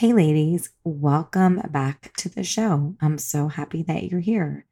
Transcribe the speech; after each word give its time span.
Hey, 0.00 0.14
ladies, 0.14 0.70
welcome 0.82 1.60
back 1.68 2.14
to 2.16 2.30
the 2.30 2.42
show. 2.42 2.96
I'm 3.02 3.18
so 3.18 3.48
happy 3.48 3.82
that 3.82 4.04
you're 4.04 4.20
here. 4.20 4.64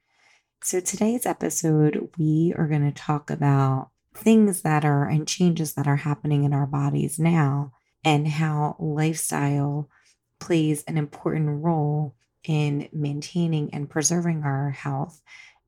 So, 0.64 0.80
today's 0.80 1.26
episode, 1.26 2.08
we 2.16 2.54
are 2.56 2.66
going 2.66 2.90
to 2.90 2.98
talk 2.98 3.28
about 3.28 3.90
things 4.14 4.62
that 4.62 4.86
are 4.86 5.06
and 5.06 5.28
changes 5.28 5.74
that 5.74 5.86
are 5.86 5.96
happening 5.96 6.44
in 6.44 6.54
our 6.54 6.66
bodies 6.66 7.18
now 7.18 7.72
and 8.02 8.26
how 8.26 8.76
lifestyle 8.78 9.90
plays 10.40 10.82
an 10.84 10.96
important 10.96 11.62
role 11.62 12.14
in 12.44 12.88
maintaining 12.90 13.68
and 13.74 13.90
preserving 13.90 14.44
our 14.44 14.70
health 14.70 15.20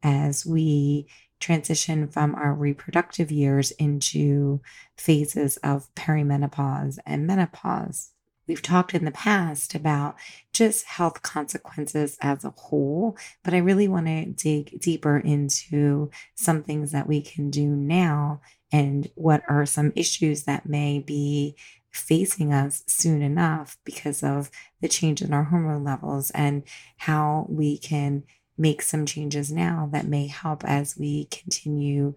as 0.02 0.46
we 0.46 1.06
transition 1.38 2.08
from 2.08 2.34
our 2.34 2.54
reproductive 2.54 3.30
years 3.30 3.72
into 3.72 4.62
phases 4.96 5.58
of 5.58 5.94
perimenopause 5.94 6.98
and 7.04 7.26
menopause. 7.26 8.12
We've 8.50 8.60
talked 8.60 8.94
in 8.94 9.04
the 9.04 9.12
past 9.12 9.76
about 9.76 10.16
just 10.52 10.84
health 10.84 11.22
consequences 11.22 12.18
as 12.20 12.44
a 12.44 12.50
whole, 12.50 13.16
but 13.44 13.54
I 13.54 13.58
really 13.58 13.86
want 13.86 14.08
to 14.08 14.26
dig 14.26 14.80
deeper 14.80 15.18
into 15.18 16.10
some 16.34 16.64
things 16.64 16.90
that 16.90 17.06
we 17.06 17.22
can 17.22 17.50
do 17.50 17.68
now 17.68 18.40
and 18.72 19.08
what 19.14 19.44
are 19.48 19.64
some 19.66 19.92
issues 19.94 20.42
that 20.46 20.68
may 20.68 20.98
be 20.98 21.54
facing 21.92 22.52
us 22.52 22.82
soon 22.88 23.22
enough 23.22 23.78
because 23.84 24.24
of 24.24 24.50
the 24.80 24.88
change 24.88 25.22
in 25.22 25.32
our 25.32 25.44
hormone 25.44 25.84
levels 25.84 26.32
and 26.32 26.64
how 26.96 27.46
we 27.48 27.78
can 27.78 28.24
make 28.58 28.82
some 28.82 29.06
changes 29.06 29.52
now 29.52 29.88
that 29.92 30.08
may 30.08 30.26
help 30.26 30.64
as 30.64 30.98
we 30.98 31.26
continue 31.26 32.16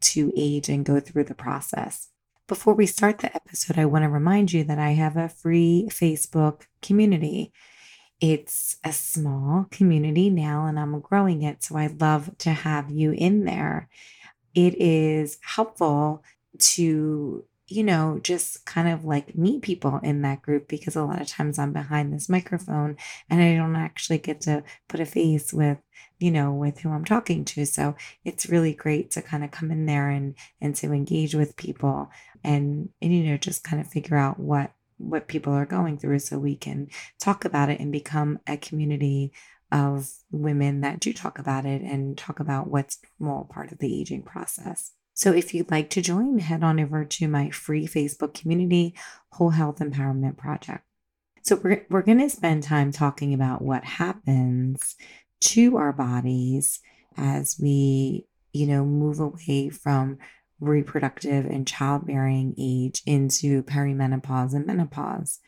to 0.00 0.32
age 0.38 0.70
and 0.70 0.86
go 0.86 1.00
through 1.00 1.24
the 1.24 1.34
process. 1.34 2.08
Before 2.48 2.74
we 2.74 2.86
start 2.86 3.18
the 3.18 3.34
episode, 3.34 3.76
I 3.76 3.86
want 3.86 4.04
to 4.04 4.08
remind 4.08 4.52
you 4.52 4.62
that 4.64 4.78
I 4.78 4.90
have 4.90 5.16
a 5.16 5.28
free 5.28 5.88
Facebook 5.90 6.62
community. 6.80 7.52
It's 8.20 8.76
a 8.84 8.92
small 8.92 9.66
community 9.72 10.30
now, 10.30 10.66
and 10.66 10.78
I'm 10.78 11.00
growing 11.00 11.42
it. 11.42 11.64
So 11.64 11.76
I'd 11.76 12.00
love 12.00 12.38
to 12.38 12.50
have 12.50 12.88
you 12.88 13.10
in 13.10 13.46
there. 13.46 13.88
It 14.54 14.80
is 14.80 15.38
helpful 15.42 16.22
to 16.58 17.44
you 17.68 17.82
know, 17.82 18.20
just 18.22 18.64
kind 18.64 18.88
of 18.88 19.04
like 19.04 19.36
meet 19.36 19.60
people 19.62 19.98
in 20.02 20.22
that 20.22 20.40
group 20.40 20.68
because 20.68 20.94
a 20.94 21.02
lot 21.02 21.20
of 21.20 21.26
times 21.26 21.58
I'm 21.58 21.72
behind 21.72 22.12
this 22.12 22.28
microphone 22.28 22.96
and 23.28 23.42
I 23.42 23.56
don't 23.56 23.74
actually 23.74 24.18
get 24.18 24.40
to 24.42 24.62
put 24.88 25.00
a 25.00 25.06
face 25.06 25.52
with, 25.52 25.78
you 26.20 26.30
know, 26.30 26.52
with 26.52 26.78
who 26.78 26.90
I'm 26.90 27.04
talking 27.04 27.44
to. 27.46 27.66
So 27.66 27.96
it's 28.24 28.48
really 28.48 28.72
great 28.72 29.10
to 29.12 29.22
kind 29.22 29.42
of 29.42 29.50
come 29.50 29.72
in 29.72 29.86
there 29.86 30.08
and 30.08 30.36
and 30.60 30.76
to 30.76 30.92
engage 30.92 31.34
with 31.34 31.56
people 31.56 32.08
and, 32.44 32.90
and 33.00 33.14
you 33.14 33.24
know, 33.24 33.36
just 33.36 33.64
kind 33.64 33.80
of 33.80 33.88
figure 33.88 34.16
out 34.16 34.38
what 34.38 34.72
what 34.98 35.28
people 35.28 35.52
are 35.52 35.66
going 35.66 35.98
through 35.98 36.18
so 36.18 36.38
we 36.38 36.56
can 36.56 36.88
talk 37.20 37.44
about 37.44 37.68
it 37.68 37.78
and 37.80 37.92
become 37.92 38.38
a 38.46 38.56
community 38.56 39.32
of 39.72 40.10
women 40.30 40.80
that 40.80 41.00
do 41.00 41.12
talk 41.12 41.38
about 41.38 41.66
it 41.66 41.82
and 41.82 42.16
talk 42.16 42.40
about 42.40 42.68
what's 42.68 42.98
normal 43.18 43.44
part 43.44 43.72
of 43.72 43.78
the 43.78 44.00
aging 44.00 44.22
process. 44.22 44.92
So 45.12 45.32
if 45.32 45.54
you'd 45.54 45.70
like 45.70 45.90
to 45.90 46.02
join, 46.02 46.38
head 46.38 46.62
on 46.62 46.78
over 46.78 47.04
to 47.04 47.28
my 47.28 47.50
free 47.50 47.86
Facebook 47.86 48.34
community, 48.34 48.94
Whole 49.32 49.50
Health 49.50 49.78
Empowerment 49.78 50.36
Project. 50.36 50.84
So 51.42 51.56
we're, 51.56 51.86
we're 51.88 52.02
going 52.02 52.18
to 52.18 52.28
spend 52.28 52.62
time 52.62 52.92
talking 52.92 53.32
about 53.32 53.62
what 53.62 53.84
happens 53.84 54.94
to 55.40 55.76
our 55.76 55.92
bodies 55.92 56.80
as 57.16 57.56
we, 57.60 58.26
you 58.52 58.66
know, 58.66 58.84
move 58.84 59.20
away 59.20 59.70
from 59.70 60.18
reproductive 60.60 61.46
and 61.46 61.66
childbearing 61.66 62.54
age 62.58 63.02
into 63.06 63.62
perimenopause 63.64 64.54
and 64.54 64.66
menopause. 64.66 65.40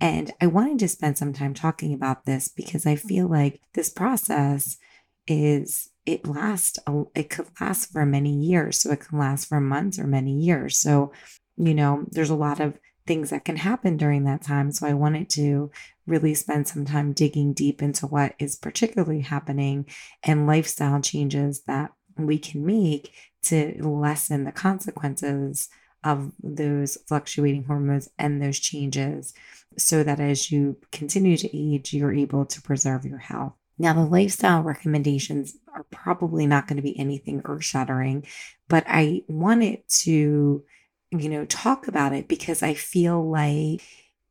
And 0.00 0.32
I 0.40 0.46
wanted 0.46 0.78
to 0.80 0.88
spend 0.88 1.18
some 1.18 1.32
time 1.32 1.54
talking 1.54 1.92
about 1.92 2.24
this 2.24 2.48
because 2.48 2.86
I 2.86 2.96
feel 2.96 3.28
like 3.28 3.60
this 3.74 3.90
process 3.90 4.78
is 5.26 5.90
it 6.06 6.26
lasts 6.26 6.78
it 7.14 7.30
could 7.30 7.46
last 7.60 7.92
for 7.92 8.06
many 8.06 8.34
years. 8.34 8.80
So 8.80 8.90
it 8.90 9.00
can 9.00 9.18
last 9.18 9.46
for 9.46 9.60
months 9.60 9.98
or 9.98 10.06
many 10.06 10.32
years. 10.32 10.78
So 10.78 11.12
you 11.56 11.74
know 11.74 12.06
there's 12.10 12.30
a 12.30 12.34
lot 12.34 12.60
of 12.60 12.78
things 13.06 13.30
that 13.30 13.44
can 13.44 13.56
happen 13.56 13.96
during 13.96 14.24
that 14.24 14.42
time. 14.42 14.72
So 14.72 14.86
i 14.86 14.94
wanted 14.94 15.28
to 15.30 15.70
really 16.06 16.34
spend 16.34 16.66
some 16.66 16.84
time 16.84 17.12
digging 17.12 17.52
deep 17.52 17.82
into 17.82 18.06
what 18.06 18.34
is 18.38 18.56
particularly 18.56 19.20
happening 19.20 19.86
and 20.22 20.46
lifestyle 20.46 21.00
changes 21.00 21.62
that 21.66 21.92
we 22.26 22.38
can 22.38 22.64
make 22.64 23.12
to 23.42 23.74
lessen 23.82 24.44
the 24.44 24.52
consequences 24.52 25.68
of 26.04 26.32
those 26.42 26.96
fluctuating 27.06 27.64
hormones 27.64 28.08
and 28.18 28.40
those 28.40 28.58
changes 28.58 29.34
so 29.76 30.02
that 30.02 30.20
as 30.20 30.50
you 30.50 30.76
continue 30.92 31.36
to 31.36 31.56
age 31.56 31.92
you're 31.92 32.12
able 32.12 32.44
to 32.46 32.62
preserve 32.62 33.04
your 33.04 33.18
health. 33.18 33.54
Now, 33.78 33.94
the 33.94 34.04
lifestyle 34.04 34.62
recommendations 34.62 35.56
are 35.74 35.84
probably 35.84 36.46
not 36.46 36.66
going 36.68 36.76
to 36.76 36.82
be 36.82 36.98
anything 36.98 37.40
earth 37.46 37.64
shattering, 37.64 38.26
but 38.68 38.84
I 38.86 39.22
wanted 39.26 39.88
to, 40.00 40.62
you 41.10 41.28
know, 41.30 41.46
talk 41.46 41.88
about 41.88 42.12
it 42.12 42.28
because 42.28 42.62
I 42.62 42.74
feel 42.74 43.26
like 43.26 43.80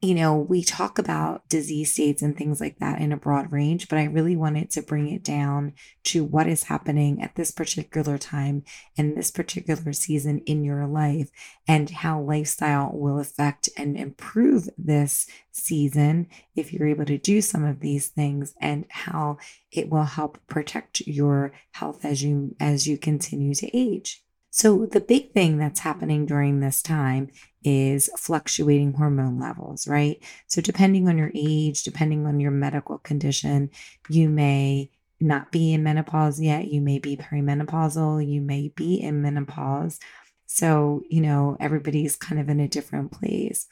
you 0.02 0.16
know, 0.16 0.38
we 0.38 0.64
talk 0.64 0.98
about 0.98 1.48
disease 1.50 1.92
states 1.92 2.22
and 2.22 2.38
things 2.38 2.62
like 2.62 2.80
that 2.80 3.02
in 3.02 3.12
a 3.12 3.18
broad 3.18 3.52
range, 3.52 3.90
but 3.90 4.00
I 4.00 4.06
really 4.06 4.38
wanted 4.38 4.70
to 4.72 4.82
bring 4.82 5.10
it 5.10 5.24
down 5.24 5.74
to 6.06 6.24
what 6.24 6.48
is 6.48 6.64
happening 6.64 7.22
at 7.22 7.36
this 7.36 7.52
particular 7.52 8.18
time 8.18 8.64
and 8.98 9.18
this 9.18 9.30
particular 9.30 9.92
season 9.92 10.40
in 10.46 10.64
your 10.64 10.88
life 10.88 11.30
and 11.68 11.90
how 11.90 12.22
lifestyle 12.22 12.92
will 12.94 13.20
affect 13.20 13.68
and 13.76 13.98
improve 13.98 14.70
this 14.78 15.28
season 15.52 16.28
if 16.56 16.72
you're 16.72 16.88
able 16.88 17.06
to 17.06 17.18
do 17.18 17.42
some 17.42 17.66
of 17.66 17.82
these 17.82 18.08
things 18.08 18.54
and 18.62 18.86
how 18.88 19.38
it 19.70 19.90
will 19.90 20.04
help 20.04 20.40
protect 20.48 21.02
your 21.02 21.52
health 21.72 22.06
as 22.06 22.24
you 22.24 22.56
as 22.62 22.88
you 22.88 22.98
continue 22.98 23.54
to 23.54 23.78
age. 23.78 24.24
So, 24.52 24.86
the 24.88 25.00
big 25.00 25.32
thing 25.32 25.58
that's 25.58 25.82
happening 25.82 26.26
during 26.26 26.60
this 26.60 26.82
time 26.82 27.30
is 27.64 28.10
fluctuating 28.18 28.94
hormone 28.94 29.40
levels, 29.40 29.88
right? 29.88 30.22
So, 30.48 30.62
depending 30.62 31.08
on 31.08 31.18
your 31.18 31.32
age, 31.36 31.84
depending 31.84 32.26
on 32.26 32.40
your 32.40 32.52
medical 32.52 32.98
condition, 32.98 33.70
you 34.09 34.28
may 34.28 34.90
not 35.20 35.52
be 35.52 35.74
in 35.74 35.84
menopause 35.84 36.40
yet. 36.40 36.68
You 36.68 36.82
may 36.82 37.00
be 37.00 37.18
perimenopausal. 37.18 38.28
You 38.28 38.42
may 38.42 38.70
be 38.70 38.96
in 38.96 39.22
menopause. 39.22 40.00
So, 40.46 41.04
you 41.09 41.22
know, 41.22 41.58
everybody's 41.59 42.16
kind 42.16 42.42
of 42.42 42.50
in 42.50 42.59
a 42.59 42.68
different 42.68 43.12
place. 43.12 43.68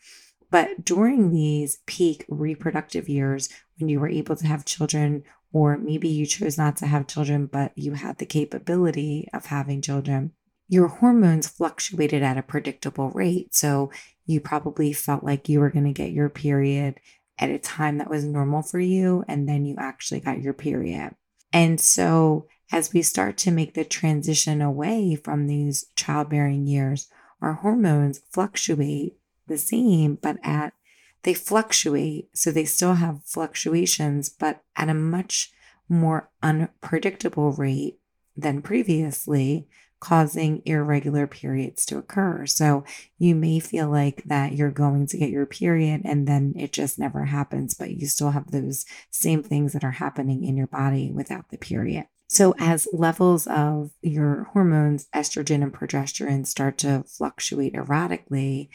But 0.50 0.86
during 0.86 1.32
these 1.32 1.80
peak 1.86 2.26
reproductive 2.30 3.10
years, 3.10 3.50
when 3.78 3.90
you 3.90 4.00
were 4.00 4.08
able 4.08 4.36
to 4.36 4.48
have 4.48 4.66
children, 4.66 5.24
or 5.52 5.78
maybe 5.78 6.08
you 6.08 6.26
chose 6.26 6.58
not 6.58 6.78
to 6.78 6.88
have 6.88 7.08
children, 7.08 7.48
but 7.48 7.72
you 7.76 7.94
had 7.94 8.18
the 8.18 8.26
capability 8.26 9.28
of 9.34 9.48
having 9.48 9.82
children, 9.82 10.34
your 10.68 10.88
hormones 10.88 11.48
fluctuated 11.48 12.24
at 12.24 12.38
a 12.38 12.44
predictable 12.44 13.10
rate. 13.12 13.56
So 13.56 13.92
you 14.26 14.42
probably 14.42 14.94
felt 14.94 15.24
like 15.24 15.48
you 15.48 15.60
were 15.60 15.70
going 15.70 15.86
to 15.86 15.94
get 15.94 16.12
your 16.12 16.30
period 16.30 17.00
at 17.40 17.50
a 17.50 17.60
time 17.60 18.00
that 18.00 18.10
was 18.10 18.26
normal 18.26 18.64
for 18.64 18.80
you, 18.80 19.24
and 19.28 19.48
then 19.48 19.66
you 19.66 19.76
actually 19.78 20.20
got 20.20 20.42
your 20.42 20.54
period. 20.54 21.16
And 21.54 21.80
so 21.80 22.48
as 22.72 22.92
we 22.92 23.02
start 23.02 23.38
to 23.38 23.52
make 23.52 23.74
the 23.74 23.86
transition 23.86 24.62
away 24.62 25.16
from 25.16 25.48
these 25.48 25.86
childbearing 25.96 26.66
years, 26.68 27.08
our 27.42 27.54
hormones 27.54 28.22
fluctuate 28.30 29.18
the 29.48 29.58
same, 29.58 30.16
but 30.16 30.38
at 30.44 30.74
they 31.24 31.34
fluctuate. 31.34 32.30
So 32.34 32.52
they 32.52 32.66
still 32.66 32.96
have 32.96 33.24
fluctuations, 33.24 34.30
but 34.30 34.64
at 34.76 34.90
a 34.90 34.94
much 34.94 35.52
more 35.88 36.30
unpredictable 36.44 37.54
rate 37.54 38.00
than 38.36 38.62
previously 38.62 39.68
causing 40.00 40.62
irregular 40.66 41.26
periods 41.26 41.86
to 41.88 41.98
occur. 41.98 42.46
So 42.46 42.84
you 43.18 43.36
may 43.36 43.60
feel 43.60 43.90
like 43.90 44.24
that 44.26 44.54
you're 44.54 44.72
going 44.72 45.08
to 45.08 45.18
get 45.18 45.30
your 45.30 45.46
period 45.46 46.02
and 46.06 46.28
then 46.28 46.54
it 46.56 46.72
just 46.72 47.00
never 47.00 47.26
happens, 47.26 47.74
but 47.74 47.92
you 47.92 48.08
still 48.08 48.32
have 48.32 48.52
those 48.52 48.86
same 49.10 49.42
things 49.42 49.74
that 49.74 49.84
are 49.84 49.92
happening 49.92 50.44
in 50.44 50.56
your 50.56 50.68
body 50.68 51.12
without 51.12 51.50
the 51.50 51.58
period. 51.58 52.06
So, 52.30 52.54
as 52.60 52.90
levels 52.92 53.48
of 53.48 53.92
your 54.02 54.50
hormones, 54.52 55.08
estrogen 55.16 55.64
and 55.64 55.74
progesterone, 55.74 56.46
start 56.46 56.78
to 56.80 57.06
fluctuate 57.08 57.74
erratically, 57.74 58.70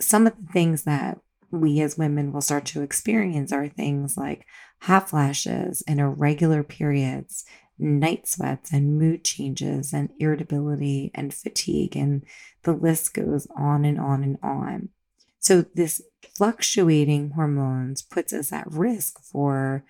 some 0.00 0.26
of 0.26 0.36
the 0.36 0.52
things 0.52 0.84
that 0.84 1.18
we 1.50 1.80
as 1.80 1.98
women 1.98 2.32
will 2.32 2.40
start 2.40 2.64
to 2.66 2.82
experience 2.82 3.52
are 3.52 3.68
things 3.68 4.16
like 4.16 4.46
hot 4.82 5.10
flashes 5.10 5.82
and 5.86 6.00
irregular 6.00 6.62
periods, 6.62 7.44
night 7.82 8.26
sweats 8.28 8.72
and 8.72 8.98
mood 8.98 9.24
changes 9.24 9.92
and 9.92 10.10
irritability 10.18 11.10
and 11.14 11.34
fatigue. 11.34 11.96
And 11.96 12.24
the 12.62 12.72
list 12.72 13.14
goes 13.14 13.46
on 13.56 13.84
and 13.84 14.00
on 14.00 14.22
and 14.22 14.38
on. 14.42 14.90
So, 15.38 15.64
this 15.74 16.00
fluctuating 16.36 17.30
hormones 17.30 18.00
puts 18.00 18.32
us 18.32 18.52
at 18.52 18.70
risk 18.70 19.20
for 19.20 19.84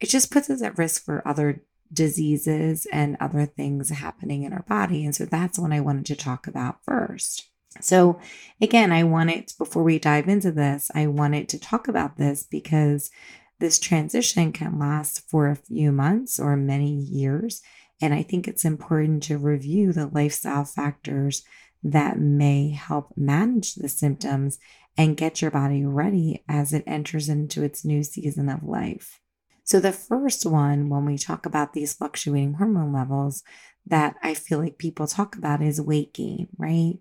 it, 0.00 0.10
just 0.10 0.30
puts 0.30 0.50
us 0.50 0.62
at 0.62 0.76
risk 0.76 1.04
for 1.04 1.26
other 1.26 1.62
diseases 1.90 2.86
and 2.92 3.16
other 3.18 3.46
things 3.46 3.88
happening 3.88 4.42
in 4.42 4.52
our 4.52 4.64
body. 4.68 5.04
And 5.04 5.14
so, 5.14 5.24
that's 5.24 5.58
what 5.58 5.72
I 5.72 5.80
wanted 5.80 6.06
to 6.06 6.16
talk 6.16 6.46
about 6.46 6.84
first. 6.84 7.48
So, 7.80 8.18
again, 8.60 8.92
I 8.92 9.04
wanted, 9.04 9.52
before 9.58 9.82
we 9.82 9.98
dive 9.98 10.28
into 10.28 10.52
this, 10.52 10.90
I 10.94 11.06
wanted 11.06 11.48
to 11.50 11.58
talk 11.58 11.88
about 11.88 12.16
this 12.16 12.42
because 12.42 13.10
this 13.58 13.78
transition 13.78 14.52
can 14.52 14.78
last 14.78 15.28
for 15.28 15.48
a 15.48 15.56
few 15.56 15.92
months 15.92 16.38
or 16.38 16.56
many 16.56 16.92
years. 16.92 17.62
And 18.00 18.14
I 18.14 18.22
think 18.22 18.46
it's 18.46 18.64
important 18.64 19.22
to 19.24 19.38
review 19.38 19.92
the 19.92 20.06
lifestyle 20.06 20.64
factors 20.64 21.44
that 21.82 22.18
may 22.18 22.70
help 22.70 23.12
manage 23.16 23.74
the 23.74 23.88
symptoms 23.88 24.58
and 24.96 25.16
get 25.16 25.40
your 25.40 25.50
body 25.50 25.84
ready 25.84 26.44
as 26.48 26.72
it 26.72 26.84
enters 26.86 27.28
into 27.28 27.62
its 27.62 27.84
new 27.84 28.02
season 28.02 28.48
of 28.48 28.64
life. 28.64 29.20
So, 29.62 29.80
the 29.80 29.92
first 29.92 30.46
one, 30.46 30.88
when 30.88 31.04
we 31.04 31.18
talk 31.18 31.44
about 31.44 31.72
these 31.72 31.92
fluctuating 31.92 32.54
hormone 32.54 32.92
levels, 32.92 33.44
that 33.86 34.16
I 34.22 34.34
feel 34.34 34.58
like 34.58 34.78
people 34.78 35.06
talk 35.06 35.36
about 35.36 35.62
is 35.62 35.80
weight 35.80 36.12
gain, 36.14 36.48
right? 36.56 36.94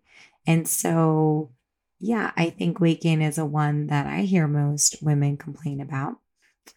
And 0.46 0.68
so, 0.68 1.52
yeah, 2.00 2.32
I 2.36 2.50
think 2.50 2.80
weight 2.80 3.02
gain 3.02 3.22
is 3.22 3.38
a 3.38 3.46
one 3.46 3.88
that 3.88 4.06
I 4.06 4.22
hear 4.22 4.48
most 4.48 5.02
women 5.02 5.38
complain 5.38 5.82
about. 5.82 6.18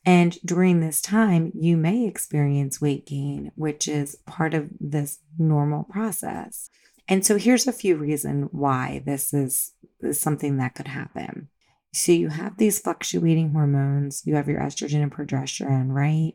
And 0.04 0.38
during 0.44 0.80
this 0.80 1.00
time, 1.00 1.52
you 1.54 1.76
may 1.76 2.06
experience 2.06 2.80
weight 2.80 3.06
gain, 3.06 3.52
which 3.54 3.88
is 3.88 4.16
part 4.26 4.54
of 4.54 4.68
this 4.80 5.18
normal 5.38 5.84
process. 5.84 6.70
And 7.08 7.26
so 7.26 7.36
here's 7.36 7.66
a 7.66 7.72
few 7.72 7.96
reasons 7.96 8.48
why 8.52 9.02
this 9.04 9.34
is, 9.34 9.72
is 10.00 10.20
something 10.20 10.56
that 10.58 10.74
could 10.74 10.88
happen. 10.88 11.48
So 11.92 12.12
you 12.12 12.28
have 12.28 12.56
these 12.56 12.78
fluctuating 12.78 13.50
hormones, 13.50 14.22
you 14.24 14.36
have 14.36 14.48
your 14.48 14.60
estrogen 14.60 15.02
and 15.02 15.12
progesterone, 15.12 15.88
right? 15.90 16.34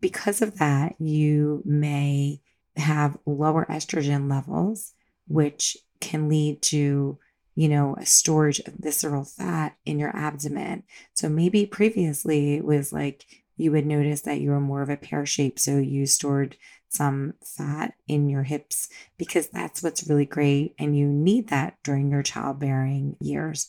Because 0.00 0.42
of 0.42 0.58
that, 0.58 0.96
you 0.98 1.62
may 1.64 2.40
have 2.76 3.16
lower 3.26 3.64
estrogen 3.66 4.28
levels, 4.28 4.92
which 5.28 5.76
can 6.00 6.28
lead 6.28 6.62
to 6.62 7.18
you 7.58 7.68
know, 7.68 7.96
a 7.98 8.06
storage 8.06 8.60
of 8.60 8.74
visceral 8.74 9.24
fat 9.24 9.76
in 9.84 9.98
your 9.98 10.16
abdomen. 10.16 10.84
So 11.12 11.28
maybe 11.28 11.66
previously 11.66 12.54
it 12.54 12.64
was 12.64 12.92
like 12.92 13.26
you 13.56 13.72
would 13.72 13.84
notice 13.84 14.20
that 14.20 14.40
you 14.40 14.50
were 14.50 14.60
more 14.60 14.80
of 14.80 14.90
a 14.90 14.96
pear 14.96 15.26
shape. 15.26 15.58
So 15.58 15.78
you 15.78 16.06
stored 16.06 16.56
some 16.88 17.34
fat 17.44 17.94
in 18.06 18.28
your 18.28 18.44
hips 18.44 18.88
because 19.16 19.48
that's 19.48 19.82
what's 19.82 20.08
really 20.08 20.24
great. 20.24 20.76
And 20.78 20.96
you 20.96 21.08
need 21.08 21.48
that 21.48 21.78
during 21.82 22.12
your 22.12 22.22
childbearing 22.22 23.16
years. 23.18 23.68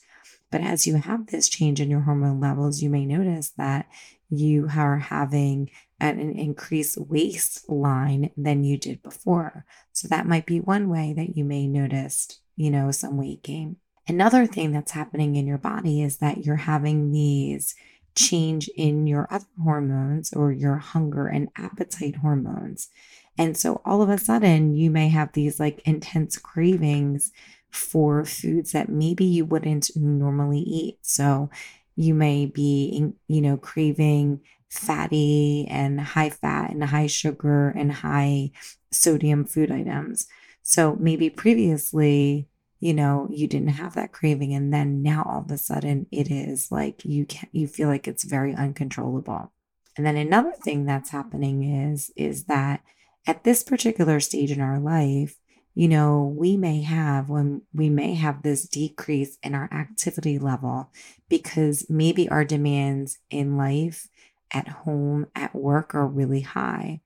But 0.52 0.62
as 0.62 0.86
you 0.86 0.98
have 0.98 1.26
this 1.26 1.50
change 1.50 1.82
in 1.82 1.90
your 1.90 2.02
hormone 2.02 2.40
levels, 2.40 2.84
you 2.84 2.92
may 2.92 3.08
notice 3.08 3.54
that 3.58 3.88
you 4.30 4.68
are 4.78 5.00
having 5.00 5.72
an 6.00 6.20
increased 6.20 7.00
waistline 7.00 8.30
than 8.38 8.64
you 8.64 8.78
did 8.78 9.02
before. 9.02 9.66
So 9.94 10.08
that 10.10 10.28
might 10.28 10.46
be 10.46 10.60
one 10.60 10.90
way 10.90 11.12
that 11.18 11.36
you 11.36 11.44
may 11.44 11.68
notice 11.68 12.40
you 12.60 12.70
know, 12.70 12.92
some 12.92 13.16
weight 13.16 13.42
gain. 13.42 13.78
Another 14.06 14.46
thing 14.46 14.74
that's 14.74 14.92
happening 14.92 15.38
in 15.38 15.48
your 15.48 15.58
body 15.58 16.02
is 16.02 16.18
that 16.18 16.46
you're 16.46 16.58
having 16.58 17.14
these 17.14 17.74
change 18.16 18.70
in 18.76 19.08
your 19.08 19.30
other 19.32 19.46
hormones 19.64 20.34
or 20.34 20.52
your 20.52 20.76
hunger 20.76 21.26
and 21.26 21.48
appetite 21.56 22.18
hormones. 22.18 22.90
And 23.38 23.56
so 23.56 23.82
all 23.86 24.02
of 24.02 24.10
a 24.10 24.18
sudden, 24.18 24.74
you 24.74 24.92
may 24.92 25.08
have 25.08 25.32
these 25.32 25.58
like 25.58 25.82
intense 25.86 26.38
cravings 26.38 27.32
for 27.72 28.26
foods 28.26 28.74
that 28.74 28.90
maybe 28.90 29.24
you 29.24 29.46
wouldn't 29.46 29.96
normally 29.96 30.60
eat. 30.60 30.98
So 31.02 31.50
you 31.96 32.14
may 32.14 32.46
be, 32.46 33.14
you 33.30 33.42
know, 33.42 33.56
craving 33.56 34.42
fatty 34.70 35.66
and 35.70 36.02
high 36.02 36.30
fat 36.30 36.72
and 36.72 36.84
high 36.84 37.08
sugar 37.08 37.70
and 37.70 37.90
high 37.90 38.52
sodium 38.92 39.46
food 39.46 39.72
items. 39.72 40.28
So 40.62 40.98
maybe 41.00 41.30
previously, 41.30 42.49
you 42.80 42.94
know, 42.94 43.28
you 43.32 43.48
didn't 43.48 43.70
have 43.70 43.96
that 43.96 44.12
craving 44.12 44.54
and 44.54 44.74
then 44.74 45.02
now 45.02 45.24
all 45.24 45.42
of 45.42 45.52
a 45.52 45.58
sudden 45.58 46.08
it 46.12 46.32
is 46.32 46.72
like 46.72 47.04
you 47.04 47.26
can 47.26 47.50
you 47.52 47.68
feel 47.68 47.90
like 47.90 48.08
it's 48.08 48.24
very 48.24 48.54
uncontrollable. 48.56 49.52
And 49.98 50.06
then 50.06 50.16
another 50.16 50.54
thing 50.54 50.86
that's 50.86 51.10
happening 51.10 51.64
is 51.64 52.12
is 52.16 52.46
that 52.46 52.82
at 53.28 53.44
this 53.44 53.64
particular 53.64 54.20
stage 54.20 54.52
in 54.52 54.62
our 54.62 54.80
life, 54.80 55.36
you 55.76 55.88
know, 55.88 56.34
we 56.38 56.58
may 56.58 56.82
have 56.82 57.30
when 57.30 57.62
we 57.74 57.90
may 57.90 58.16
have 58.16 58.42
this 58.42 58.68
decrease 58.68 59.38
in 59.44 59.56
our 59.56 59.70
activity 59.72 60.40
level 60.40 60.90
because 61.28 61.86
maybe 61.90 62.28
our 62.30 62.44
demands 62.44 63.20
in 63.30 63.58
life, 63.58 64.08
at 64.52 64.68
home, 64.68 65.28
at 65.36 65.54
work 65.54 65.94
are 65.94 66.08
really 66.08 66.42
high. 66.42 67.02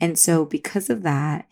And 0.00 0.18
so 0.18 0.44
because 0.44 0.90
of 0.90 1.02
that, 1.02 1.46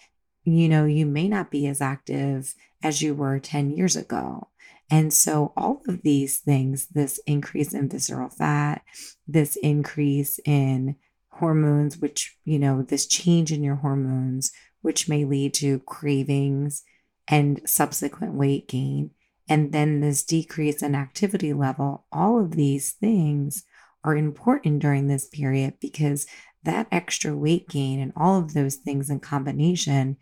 you 0.44 0.68
know, 0.68 0.84
you 0.84 1.06
may 1.06 1.28
not 1.28 1.50
be 1.50 1.66
as 1.66 1.80
active 1.80 2.54
as 2.82 3.02
you 3.02 3.14
were 3.14 3.38
10 3.38 3.70
years 3.70 3.96
ago. 3.96 4.48
And 4.90 5.12
so, 5.12 5.52
all 5.56 5.82
of 5.86 6.02
these 6.02 6.38
things 6.38 6.88
this 6.88 7.20
increase 7.26 7.72
in 7.72 7.88
visceral 7.88 8.28
fat, 8.28 8.82
this 9.26 9.56
increase 9.56 10.40
in 10.44 10.96
hormones, 11.28 11.98
which, 11.98 12.36
you 12.44 12.58
know, 12.58 12.82
this 12.82 13.06
change 13.06 13.52
in 13.52 13.62
your 13.62 13.76
hormones, 13.76 14.50
which 14.82 15.08
may 15.08 15.24
lead 15.24 15.54
to 15.54 15.78
cravings 15.80 16.82
and 17.28 17.60
subsequent 17.64 18.34
weight 18.34 18.66
gain, 18.66 19.10
and 19.48 19.72
then 19.72 20.00
this 20.00 20.24
decrease 20.24 20.82
in 20.82 20.94
activity 20.94 21.52
level, 21.52 22.04
all 22.12 22.40
of 22.40 22.52
these 22.52 22.92
things 22.92 23.64
are 24.02 24.16
important 24.16 24.80
during 24.80 25.06
this 25.06 25.26
period 25.26 25.74
because 25.80 26.26
that 26.62 26.86
extra 26.90 27.36
weight 27.36 27.68
gain 27.68 28.00
and 28.00 28.12
all 28.16 28.38
of 28.38 28.54
those 28.54 28.76
things 28.76 29.10
in 29.10 29.20
combination 29.20 30.16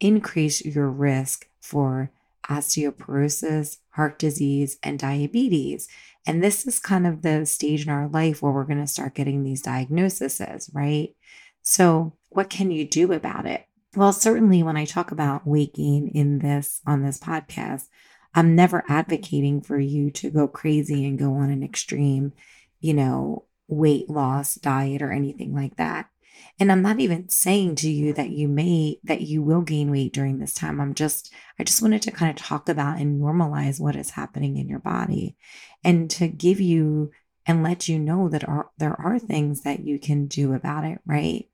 increase 0.00 0.64
your 0.64 0.90
risk 0.90 1.48
for 1.64 2.10
osteoporosis, 2.48 3.78
heart 3.90 4.18
disease, 4.18 4.78
and 4.82 4.98
diabetes. 4.98 5.88
And 6.26 6.42
this 6.42 6.66
is 6.66 6.78
kind 6.78 7.06
of 7.06 7.22
the 7.22 7.46
stage 7.46 7.86
in 7.86 7.92
our 7.92 8.08
life 8.08 8.42
where 8.42 8.52
we're 8.52 8.64
going 8.64 8.80
to 8.80 8.86
start 8.86 9.14
getting 9.14 9.42
these 9.42 9.62
diagnoses, 9.62 10.70
right? 10.74 11.14
So, 11.62 12.12
what 12.28 12.50
can 12.50 12.70
you 12.70 12.86
do 12.86 13.12
about 13.12 13.46
it? 13.46 13.66
Well, 13.96 14.12
certainly 14.12 14.62
when 14.62 14.76
I 14.76 14.84
talk 14.84 15.10
about 15.10 15.46
weight 15.46 15.74
gain 15.74 16.08
in 16.08 16.40
this 16.40 16.80
on 16.86 17.02
this 17.02 17.18
podcast, 17.18 17.88
I'm 18.34 18.54
never 18.54 18.84
advocating 18.88 19.62
for 19.62 19.78
you 19.78 20.10
to 20.10 20.30
go 20.30 20.48
crazy 20.48 21.06
and 21.06 21.18
go 21.18 21.34
on 21.34 21.50
an 21.50 21.62
extreme, 21.62 22.32
you 22.80 22.92
know, 22.92 23.44
weight 23.68 24.10
loss 24.10 24.56
diet 24.56 25.00
or 25.00 25.12
anything 25.12 25.54
like 25.54 25.76
that. 25.76 26.10
And 26.58 26.70
I'm 26.70 26.82
not 26.82 27.00
even 27.00 27.28
saying 27.28 27.76
to 27.76 27.90
you 27.90 28.12
that 28.12 28.30
you 28.30 28.48
may, 28.48 28.98
that 29.04 29.22
you 29.22 29.42
will 29.42 29.62
gain 29.62 29.90
weight 29.90 30.12
during 30.12 30.38
this 30.38 30.54
time. 30.54 30.80
I'm 30.80 30.94
just, 30.94 31.32
I 31.58 31.64
just 31.64 31.82
wanted 31.82 32.02
to 32.02 32.10
kind 32.10 32.30
of 32.30 32.36
talk 32.36 32.68
about 32.68 32.98
and 32.98 33.20
normalize 33.20 33.80
what 33.80 33.96
is 33.96 34.10
happening 34.10 34.56
in 34.56 34.68
your 34.68 34.78
body 34.78 35.36
and 35.82 36.10
to 36.10 36.28
give 36.28 36.60
you 36.60 37.10
and 37.46 37.62
let 37.62 37.88
you 37.88 37.98
know 37.98 38.28
that 38.28 38.48
are, 38.48 38.70
there 38.78 38.98
are 39.00 39.18
things 39.18 39.62
that 39.62 39.80
you 39.80 39.98
can 39.98 40.26
do 40.26 40.54
about 40.54 40.84
it, 40.84 41.00
right? 41.04 41.48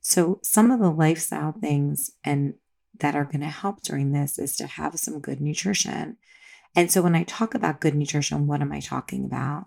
So, 0.00 0.38
some 0.42 0.70
of 0.70 0.78
the 0.78 0.90
lifestyle 0.90 1.52
things 1.52 2.12
and 2.22 2.54
that 3.00 3.16
are 3.16 3.24
going 3.24 3.40
to 3.40 3.46
help 3.46 3.82
during 3.82 4.12
this 4.12 4.38
is 4.38 4.56
to 4.56 4.66
have 4.66 4.98
some 5.00 5.18
good 5.18 5.40
nutrition. 5.40 6.16
And 6.76 6.92
so, 6.92 7.02
when 7.02 7.16
I 7.16 7.24
talk 7.24 7.54
about 7.54 7.80
good 7.80 7.96
nutrition, 7.96 8.46
what 8.46 8.60
am 8.60 8.70
I 8.70 8.78
talking 8.78 9.24
about? 9.24 9.66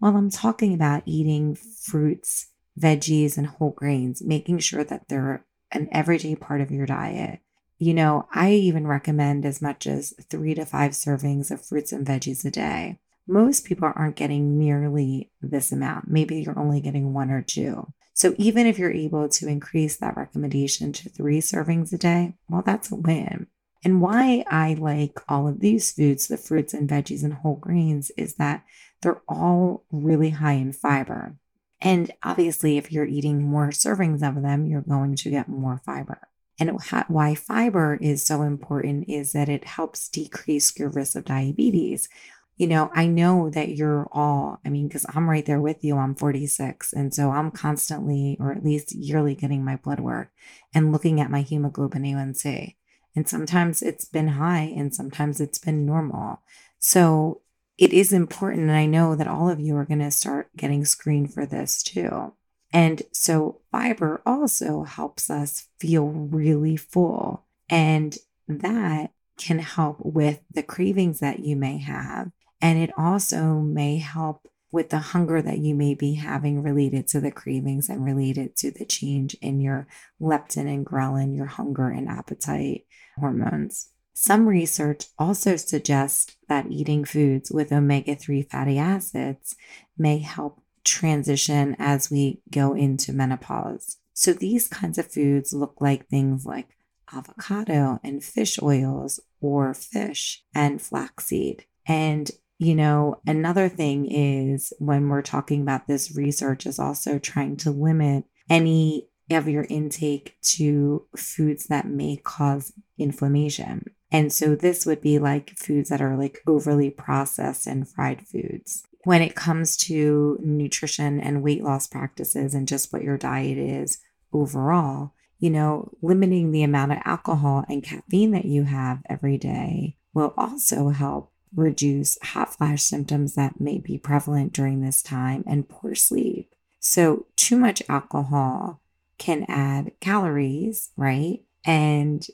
Well, 0.00 0.16
I'm 0.16 0.30
talking 0.30 0.74
about 0.74 1.02
eating 1.06 1.56
fruits 1.56 2.49
veggies, 2.80 3.36
and 3.36 3.46
whole 3.46 3.70
grains, 3.70 4.22
making 4.22 4.58
sure 4.58 4.84
that 4.84 5.08
they're 5.08 5.44
an 5.72 5.88
everyday 5.92 6.34
part 6.34 6.60
of 6.60 6.70
your 6.70 6.86
diet. 6.86 7.40
You 7.78 7.94
know, 7.94 8.26
I 8.32 8.52
even 8.52 8.86
recommend 8.86 9.46
as 9.46 9.62
much 9.62 9.86
as 9.86 10.12
three 10.28 10.54
to 10.54 10.66
five 10.66 10.92
servings 10.92 11.50
of 11.50 11.64
fruits 11.64 11.92
and 11.92 12.06
veggies 12.06 12.44
a 12.44 12.50
day. 12.50 12.98
Most 13.26 13.64
people 13.64 13.92
aren't 13.94 14.16
getting 14.16 14.58
nearly 14.58 15.30
this 15.40 15.72
amount. 15.72 16.08
Maybe 16.08 16.42
you're 16.42 16.58
only 16.58 16.80
getting 16.80 17.14
one 17.14 17.30
or 17.30 17.42
two. 17.42 17.92
So 18.12 18.34
even 18.36 18.66
if 18.66 18.78
you're 18.78 18.92
able 18.92 19.28
to 19.30 19.48
increase 19.48 19.96
that 19.96 20.16
recommendation 20.16 20.92
to 20.92 21.08
three 21.08 21.40
servings 21.40 21.92
a 21.92 21.98
day, 21.98 22.34
well, 22.48 22.62
that's 22.62 22.92
a 22.92 22.96
win. 22.96 23.46
And 23.82 24.02
why 24.02 24.44
I 24.48 24.74
like 24.74 25.18
all 25.26 25.48
of 25.48 25.60
these 25.60 25.92
foods, 25.92 26.28
the 26.28 26.36
fruits 26.36 26.74
and 26.74 26.88
veggies 26.88 27.24
and 27.24 27.32
whole 27.32 27.56
grains, 27.56 28.10
is 28.18 28.34
that 28.34 28.64
they're 29.00 29.22
all 29.26 29.84
really 29.90 30.30
high 30.30 30.52
in 30.52 30.72
fiber. 30.72 31.36
And 31.80 32.10
obviously, 32.22 32.76
if 32.76 32.92
you're 32.92 33.06
eating 33.06 33.42
more 33.42 33.68
servings 33.68 34.26
of 34.26 34.42
them, 34.42 34.66
you're 34.66 34.82
going 34.82 35.16
to 35.16 35.30
get 35.30 35.48
more 35.48 35.80
fiber. 35.84 36.28
And 36.58 36.78
why 37.08 37.34
fiber 37.34 37.96
is 38.02 38.22
so 38.22 38.42
important 38.42 39.08
is 39.08 39.32
that 39.32 39.48
it 39.48 39.64
helps 39.64 40.10
decrease 40.10 40.78
your 40.78 40.90
risk 40.90 41.16
of 41.16 41.24
diabetes. 41.24 42.10
You 42.58 42.66
know, 42.66 42.90
I 42.94 43.06
know 43.06 43.48
that 43.48 43.70
you're 43.70 44.06
all, 44.12 44.60
I 44.62 44.68
mean, 44.68 44.86
because 44.86 45.06
I'm 45.14 45.30
right 45.30 45.46
there 45.46 45.62
with 45.62 45.82
you, 45.82 45.96
I'm 45.96 46.14
46. 46.14 46.92
And 46.92 47.14
so 47.14 47.30
I'm 47.30 47.50
constantly, 47.50 48.36
or 48.38 48.52
at 48.52 48.62
least 48.62 48.94
yearly, 48.94 49.34
getting 49.34 49.64
my 49.64 49.76
blood 49.76 50.00
work 50.00 50.32
and 50.74 50.92
looking 50.92 51.18
at 51.18 51.30
my 51.30 51.40
hemoglobin 51.40 52.02
A1C. 52.02 52.74
And 53.16 53.26
sometimes 53.26 53.80
it's 53.80 54.04
been 54.04 54.28
high 54.28 54.74
and 54.76 54.94
sometimes 54.94 55.40
it's 55.40 55.58
been 55.58 55.86
normal. 55.86 56.42
So 56.78 57.40
it 57.80 57.94
is 57.94 58.12
important. 58.12 58.64
And 58.64 58.72
I 58.72 58.84
know 58.84 59.16
that 59.16 59.26
all 59.26 59.48
of 59.48 59.58
you 59.58 59.74
are 59.76 59.86
going 59.86 60.00
to 60.00 60.10
start 60.10 60.50
getting 60.54 60.84
screened 60.84 61.32
for 61.32 61.46
this 61.46 61.82
too. 61.82 62.34
And 62.72 63.02
so 63.10 63.62
fiber 63.72 64.20
also 64.26 64.84
helps 64.84 65.30
us 65.30 65.66
feel 65.80 66.06
really 66.06 66.76
full. 66.76 67.46
And 67.70 68.16
that 68.46 69.12
can 69.38 69.60
help 69.60 69.96
with 70.00 70.40
the 70.52 70.62
cravings 70.62 71.20
that 71.20 71.40
you 71.40 71.56
may 71.56 71.78
have. 71.78 72.30
And 72.60 72.78
it 72.78 72.90
also 72.98 73.54
may 73.54 73.96
help 73.96 74.46
with 74.70 74.90
the 74.90 74.98
hunger 74.98 75.40
that 75.40 75.58
you 75.58 75.74
may 75.74 75.94
be 75.94 76.14
having 76.14 76.62
related 76.62 77.08
to 77.08 77.20
the 77.20 77.32
cravings 77.32 77.88
and 77.88 78.04
related 78.04 78.56
to 78.56 78.70
the 78.70 78.84
change 78.84 79.34
in 79.40 79.58
your 79.58 79.88
leptin 80.20 80.72
and 80.72 80.84
ghrelin, 80.84 81.34
your 81.34 81.46
hunger 81.46 81.88
and 81.88 82.08
appetite 82.08 82.84
hormones. 83.16 83.88
Some 84.12 84.46
research 84.48 85.06
also 85.18 85.56
suggests 85.56 86.36
that 86.48 86.70
eating 86.70 87.04
foods 87.04 87.50
with 87.50 87.72
omega 87.72 88.14
3 88.14 88.42
fatty 88.42 88.78
acids 88.78 89.56
may 89.96 90.18
help 90.18 90.60
transition 90.84 91.76
as 91.78 92.10
we 92.10 92.42
go 92.50 92.74
into 92.74 93.12
menopause. 93.12 93.96
So, 94.12 94.32
these 94.32 94.68
kinds 94.68 94.98
of 94.98 95.10
foods 95.10 95.52
look 95.52 95.76
like 95.80 96.08
things 96.08 96.44
like 96.44 96.68
avocado 97.12 97.98
and 98.04 98.22
fish 98.22 98.60
oils, 98.62 99.20
or 99.40 99.74
fish 99.74 100.44
and 100.54 100.80
flaxseed. 100.80 101.64
And 101.86 102.30
you 102.58 102.74
know, 102.74 103.22
another 103.26 103.70
thing 103.70 104.04
is 104.10 104.74
when 104.78 105.08
we're 105.08 105.22
talking 105.22 105.62
about 105.62 105.86
this 105.86 106.14
research, 106.14 106.66
is 106.66 106.78
also 106.78 107.18
trying 107.18 107.56
to 107.56 107.70
limit 107.70 108.24
any 108.50 109.08
of 109.30 109.48
your 109.48 109.64
intake 109.70 110.36
to 110.42 111.06
foods 111.16 111.68
that 111.68 111.86
may 111.86 112.16
cause 112.22 112.74
inflammation. 112.98 113.90
And 114.12 114.32
so 114.32 114.54
this 114.54 114.86
would 114.86 115.00
be 115.00 115.18
like 115.18 115.56
foods 115.56 115.88
that 115.90 116.02
are 116.02 116.16
like 116.16 116.38
overly 116.46 116.90
processed 116.90 117.66
and 117.66 117.88
fried 117.88 118.26
foods. 118.26 118.84
When 119.04 119.22
it 119.22 119.34
comes 119.34 119.76
to 119.78 120.38
nutrition 120.42 121.20
and 121.20 121.42
weight 121.42 121.62
loss 121.62 121.86
practices 121.86 122.54
and 122.54 122.68
just 122.68 122.92
what 122.92 123.02
your 123.02 123.16
diet 123.16 123.56
is 123.56 123.98
overall, 124.32 125.12
you 125.38 125.50
know, 125.50 125.90
limiting 126.02 126.52
the 126.52 126.62
amount 126.62 126.92
of 126.92 126.98
alcohol 127.04 127.64
and 127.68 127.82
caffeine 127.82 128.32
that 128.32 128.44
you 128.44 128.64
have 128.64 129.00
every 129.08 129.38
day 129.38 129.96
will 130.12 130.34
also 130.36 130.90
help 130.90 131.32
reduce 131.54 132.18
hot 132.22 132.54
flash 132.54 132.82
symptoms 132.82 133.34
that 133.34 133.60
may 133.60 133.78
be 133.78 133.96
prevalent 133.98 134.52
during 134.52 134.80
this 134.80 135.02
time 135.02 135.42
and 135.46 135.68
poor 135.68 135.94
sleep. 135.94 136.54
So, 136.78 137.26
too 137.36 137.56
much 137.56 137.82
alcohol 137.88 138.80
can 139.18 139.44
add 139.48 139.92
calories, 140.00 140.90
right? 140.96 141.40
And 141.64 142.26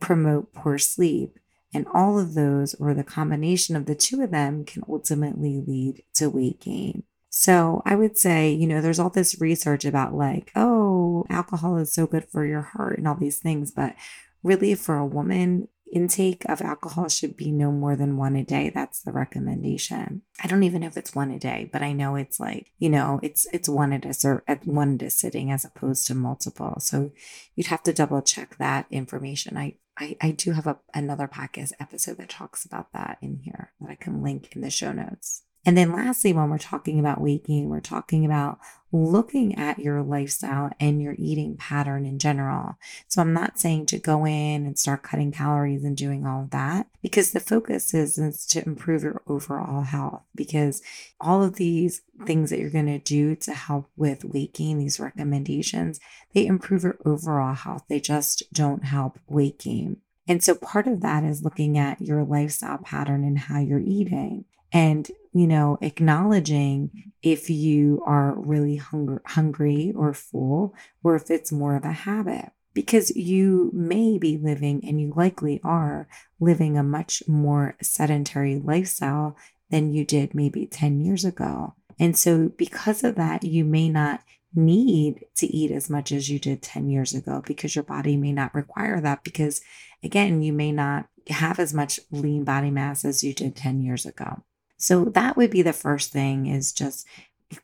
promote 0.00 0.52
poor 0.52 0.78
sleep. 0.78 1.38
And 1.72 1.86
all 1.92 2.18
of 2.20 2.34
those, 2.34 2.74
or 2.74 2.94
the 2.94 3.02
combination 3.02 3.74
of 3.74 3.86
the 3.86 3.96
two 3.96 4.22
of 4.22 4.30
them, 4.30 4.64
can 4.64 4.84
ultimately 4.88 5.60
lead 5.66 6.04
to 6.14 6.30
weight 6.30 6.60
gain. 6.60 7.02
So 7.30 7.82
I 7.84 7.96
would 7.96 8.16
say, 8.16 8.52
you 8.52 8.68
know, 8.68 8.80
there's 8.80 9.00
all 9.00 9.10
this 9.10 9.40
research 9.40 9.84
about 9.84 10.14
like, 10.14 10.52
oh, 10.54 11.24
alcohol 11.28 11.78
is 11.78 11.92
so 11.92 12.06
good 12.06 12.26
for 12.26 12.46
your 12.46 12.62
heart 12.62 12.96
and 12.96 13.08
all 13.08 13.16
these 13.16 13.40
things. 13.40 13.72
But 13.72 13.96
really, 14.44 14.76
for 14.76 14.96
a 14.96 15.06
woman, 15.06 15.66
intake 15.94 16.44
of 16.48 16.60
alcohol 16.60 17.08
should 17.08 17.36
be 17.36 17.50
no 17.50 17.70
more 17.70 17.96
than 17.96 18.16
one 18.16 18.36
a 18.36 18.44
day. 18.44 18.70
That's 18.72 19.00
the 19.00 19.12
recommendation. 19.12 20.22
I 20.42 20.48
don't 20.48 20.64
even 20.64 20.82
know 20.82 20.88
if 20.88 20.96
it's 20.96 21.14
one 21.14 21.30
a 21.30 21.38
day, 21.38 21.68
but 21.72 21.82
I 21.82 21.92
know 21.92 22.16
it's 22.16 22.40
like, 22.40 22.72
you 22.78 22.90
know, 22.90 23.20
it's 23.22 23.46
it's 23.52 23.68
one 23.68 23.92
at 23.92 24.04
a 24.04 24.42
at 24.46 24.66
one 24.66 24.94
at 24.94 25.02
a 25.02 25.10
sitting 25.10 25.50
as 25.50 25.64
opposed 25.64 26.06
to 26.08 26.14
multiple. 26.14 26.76
So 26.80 27.12
you'd 27.54 27.68
have 27.68 27.82
to 27.84 27.92
double 27.92 28.22
check 28.22 28.56
that 28.58 28.86
information. 28.90 29.56
I 29.56 29.74
I, 29.98 30.16
I 30.20 30.30
do 30.32 30.52
have 30.52 30.66
a, 30.66 30.78
another 30.92 31.28
podcast 31.28 31.72
episode 31.78 32.18
that 32.18 32.28
talks 32.28 32.64
about 32.64 32.92
that 32.92 33.18
in 33.22 33.38
here 33.44 33.72
that 33.80 33.90
I 33.90 33.94
can 33.94 34.22
link 34.22 34.54
in 34.54 34.60
the 34.60 34.70
show 34.70 34.92
notes. 34.92 35.42
And 35.66 35.78
then 35.78 35.92
lastly, 35.92 36.32
when 36.32 36.50
we're 36.50 36.58
talking 36.58 37.00
about 37.00 37.20
weight 37.20 37.46
gain, 37.46 37.68
we're 37.68 37.80
talking 37.80 38.24
about 38.26 38.58
looking 38.92 39.56
at 39.56 39.78
your 39.78 40.02
lifestyle 40.02 40.70
and 40.78 41.02
your 41.02 41.16
eating 41.18 41.56
pattern 41.56 42.06
in 42.06 42.18
general. 42.18 42.76
So 43.08 43.20
I'm 43.20 43.32
not 43.32 43.58
saying 43.58 43.86
to 43.86 43.98
go 43.98 44.24
in 44.24 44.66
and 44.66 44.78
start 44.78 45.02
cutting 45.02 45.32
calories 45.32 45.82
and 45.82 45.96
doing 45.96 46.26
all 46.26 46.42
of 46.42 46.50
that 46.50 46.86
because 47.02 47.32
the 47.32 47.40
focus 47.40 47.92
is, 47.92 48.18
is 48.18 48.46
to 48.46 48.64
improve 48.64 49.02
your 49.02 49.22
overall 49.26 49.82
health 49.82 50.22
because 50.34 50.80
all 51.20 51.42
of 51.42 51.56
these 51.56 52.02
things 52.24 52.50
that 52.50 52.60
you're 52.60 52.70
going 52.70 52.86
to 52.86 52.98
do 52.98 53.34
to 53.36 53.52
help 53.52 53.88
with 53.96 54.24
weight 54.24 54.54
gain, 54.54 54.78
these 54.78 55.00
recommendations, 55.00 55.98
they 56.32 56.46
improve 56.46 56.84
your 56.84 56.98
overall 57.04 57.54
health. 57.54 57.84
They 57.88 58.00
just 58.00 58.44
don't 58.52 58.84
help 58.84 59.18
weight 59.26 59.58
gain. 59.58 59.96
And 60.28 60.42
so 60.42 60.54
part 60.54 60.86
of 60.86 61.00
that 61.00 61.24
is 61.24 61.42
looking 61.42 61.76
at 61.76 62.00
your 62.00 62.22
lifestyle 62.22 62.78
pattern 62.78 63.24
and 63.24 63.38
how 63.38 63.58
you're 63.58 63.80
eating 63.80 64.44
and 64.74 65.08
you 65.32 65.46
know 65.46 65.78
acknowledging 65.80 67.12
if 67.22 67.48
you 67.48 68.02
are 68.04 68.34
really 68.36 68.76
hunger, 68.76 69.22
hungry 69.24 69.94
or 69.96 70.12
full 70.12 70.74
or 71.02 71.16
if 71.16 71.30
it's 71.30 71.50
more 71.50 71.76
of 71.76 71.84
a 71.84 71.92
habit. 71.92 72.50
Because 72.74 73.14
you 73.14 73.70
may 73.72 74.18
be 74.18 74.36
living 74.36 74.84
and 74.84 75.00
you 75.00 75.12
likely 75.14 75.60
are 75.62 76.08
living 76.40 76.76
a 76.76 76.82
much 76.82 77.22
more 77.28 77.76
sedentary 77.80 78.56
lifestyle 78.58 79.36
than 79.70 79.94
you 79.94 80.04
did 80.04 80.34
maybe 80.34 80.66
10 80.66 81.00
years 81.00 81.24
ago. 81.24 81.74
And 82.00 82.18
so 82.18 82.48
because 82.48 83.04
of 83.04 83.14
that 83.14 83.44
you 83.44 83.64
may 83.64 83.88
not 83.88 84.22
need 84.56 85.24
to 85.36 85.46
eat 85.46 85.70
as 85.70 85.88
much 85.88 86.10
as 86.12 86.28
you 86.28 86.38
did 86.38 86.62
10 86.62 86.88
years 86.88 87.14
ago 87.14 87.42
because 87.46 87.74
your 87.74 87.84
body 87.84 88.16
may 88.16 88.32
not 88.32 88.54
require 88.54 89.00
that 89.00 89.24
because 89.24 89.60
again 90.02 90.42
you 90.42 90.52
may 90.52 90.70
not 90.70 91.08
have 91.28 91.58
as 91.58 91.74
much 91.74 91.98
lean 92.12 92.44
body 92.44 92.70
mass 92.70 93.04
as 93.04 93.24
you 93.24 93.32
did 93.34 93.56
10 93.56 93.82
years 93.82 94.06
ago 94.06 94.44
so 94.76 95.04
that 95.06 95.36
would 95.36 95.50
be 95.50 95.62
the 95.62 95.72
first 95.72 96.12
thing 96.12 96.46
is 96.46 96.72
just 96.72 97.06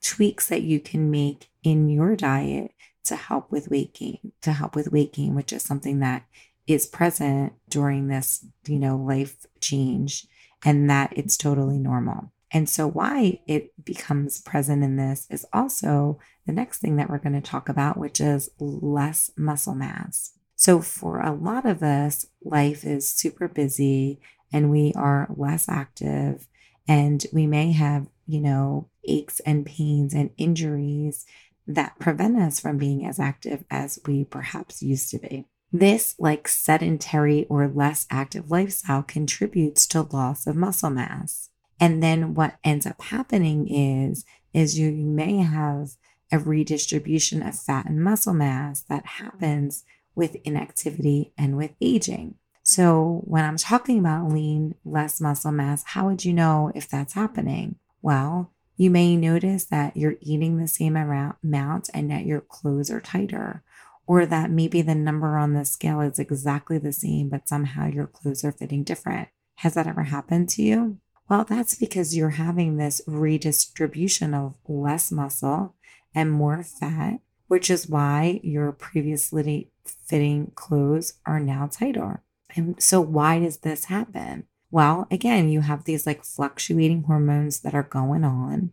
tweaks 0.00 0.48
that 0.48 0.62
you 0.62 0.80
can 0.80 1.10
make 1.10 1.48
in 1.62 1.88
your 1.88 2.16
diet 2.16 2.72
to 3.04 3.16
help 3.16 3.50
with 3.50 3.70
weight 3.70 3.94
gain, 3.94 4.32
to 4.42 4.52
help 4.52 4.76
with 4.76 4.92
weight 4.92 5.12
gain, 5.12 5.34
which 5.34 5.52
is 5.52 5.62
something 5.62 6.00
that 6.00 6.24
is 6.66 6.86
present 6.86 7.52
during 7.68 8.08
this, 8.08 8.44
you 8.66 8.78
know, 8.78 8.96
life 8.96 9.46
change 9.60 10.26
and 10.64 10.88
that 10.88 11.12
it's 11.16 11.36
totally 11.36 11.78
normal. 11.78 12.32
And 12.52 12.68
so 12.68 12.86
why 12.86 13.40
it 13.46 13.72
becomes 13.84 14.40
present 14.40 14.82
in 14.82 14.96
this 14.96 15.26
is 15.30 15.46
also 15.52 16.18
the 16.46 16.52
next 16.52 16.78
thing 16.78 16.96
that 16.96 17.08
we're 17.08 17.18
going 17.18 17.40
to 17.40 17.40
talk 17.40 17.68
about, 17.68 17.96
which 17.96 18.20
is 18.20 18.50
less 18.58 19.30
muscle 19.36 19.74
mass. 19.74 20.32
So 20.56 20.80
for 20.80 21.20
a 21.20 21.32
lot 21.32 21.64
of 21.64 21.82
us, 21.82 22.26
life 22.44 22.84
is 22.84 23.10
super 23.10 23.48
busy 23.48 24.20
and 24.52 24.70
we 24.70 24.92
are 24.96 25.28
less 25.34 25.68
active 25.68 26.48
and 26.88 27.24
we 27.32 27.46
may 27.46 27.72
have, 27.72 28.06
you 28.26 28.40
know, 28.40 28.88
aches 29.04 29.40
and 29.40 29.66
pains 29.66 30.14
and 30.14 30.30
injuries 30.36 31.26
that 31.66 31.98
prevent 31.98 32.38
us 32.38 32.60
from 32.60 32.78
being 32.78 33.06
as 33.06 33.20
active 33.20 33.64
as 33.70 33.98
we 34.06 34.24
perhaps 34.24 34.82
used 34.82 35.10
to 35.10 35.18
be. 35.18 35.46
This, 35.72 36.16
like 36.18 36.48
sedentary 36.48 37.46
or 37.48 37.68
less 37.68 38.06
active 38.10 38.50
lifestyle, 38.50 39.02
contributes 39.02 39.86
to 39.88 40.02
loss 40.02 40.46
of 40.46 40.56
muscle 40.56 40.90
mass. 40.90 41.50
And 41.78 42.02
then 42.02 42.34
what 42.34 42.58
ends 42.64 42.86
up 42.86 43.00
happening 43.00 43.68
is, 43.68 44.24
is 44.52 44.78
you 44.78 44.90
may 44.90 45.38
have 45.38 45.92
a 46.32 46.38
redistribution 46.38 47.42
of 47.42 47.58
fat 47.58 47.86
and 47.86 48.02
muscle 48.02 48.34
mass 48.34 48.82
that 48.82 49.06
happens 49.06 49.84
with 50.14 50.36
inactivity 50.44 51.32
and 51.38 51.56
with 51.56 51.70
aging. 51.80 52.34
So, 52.62 53.22
when 53.24 53.44
I'm 53.44 53.56
talking 53.56 53.98
about 53.98 54.28
lean, 54.28 54.74
less 54.84 55.20
muscle 55.20 55.52
mass, 55.52 55.82
how 55.86 56.06
would 56.06 56.24
you 56.24 56.32
know 56.32 56.70
if 56.74 56.88
that's 56.88 57.14
happening? 57.14 57.76
Well, 58.02 58.52
you 58.76 58.90
may 58.90 59.16
notice 59.16 59.64
that 59.66 59.96
you're 59.96 60.16
eating 60.20 60.56
the 60.56 60.68
same 60.68 60.96
amount 60.96 61.90
and 61.92 62.10
that 62.10 62.26
your 62.26 62.40
clothes 62.40 62.90
are 62.90 63.00
tighter, 63.00 63.62
or 64.06 64.26
that 64.26 64.50
maybe 64.50 64.82
the 64.82 64.94
number 64.94 65.36
on 65.36 65.52
the 65.52 65.64
scale 65.64 66.00
is 66.00 66.18
exactly 66.18 66.78
the 66.78 66.92
same, 66.92 67.28
but 67.28 67.48
somehow 67.48 67.86
your 67.86 68.06
clothes 68.06 68.44
are 68.44 68.52
fitting 68.52 68.84
different. 68.84 69.28
Has 69.56 69.74
that 69.74 69.86
ever 69.86 70.04
happened 70.04 70.48
to 70.50 70.62
you? 70.62 70.98
Well, 71.28 71.44
that's 71.44 71.74
because 71.74 72.16
you're 72.16 72.30
having 72.30 72.76
this 72.76 73.02
redistribution 73.06 74.34
of 74.34 74.56
less 74.66 75.12
muscle 75.12 75.74
and 76.14 76.32
more 76.32 76.62
fat, 76.62 77.20
which 77.46 77.70
is 77.70 77.88
why 77.88 78.40
your 78.42 78.72
previously 78.72 79.70
fitting 79.84 80.52
clothes 80.54 81.14
are 81.26 81.38
now 81.38 81.68
tighter. 81.70 82.22
And 82.56 82.80
so, 82.82 83.00
why 83.00 83.40
does 83.40 83.58
this 83.58 83.84
happen? 83.84 84.44
Well, 84.70 85.06
again, 85.10 85.48
you 85.48 85.62
have 85.62 85.84
these 85.84 86.06
like 86.06 86.24
fluctuating 86.24 87.04
hormones 87.04 87.60
that 87.60 87.74
are 87.74 87.82
going 87.82 88.24
on, 88.24 88.72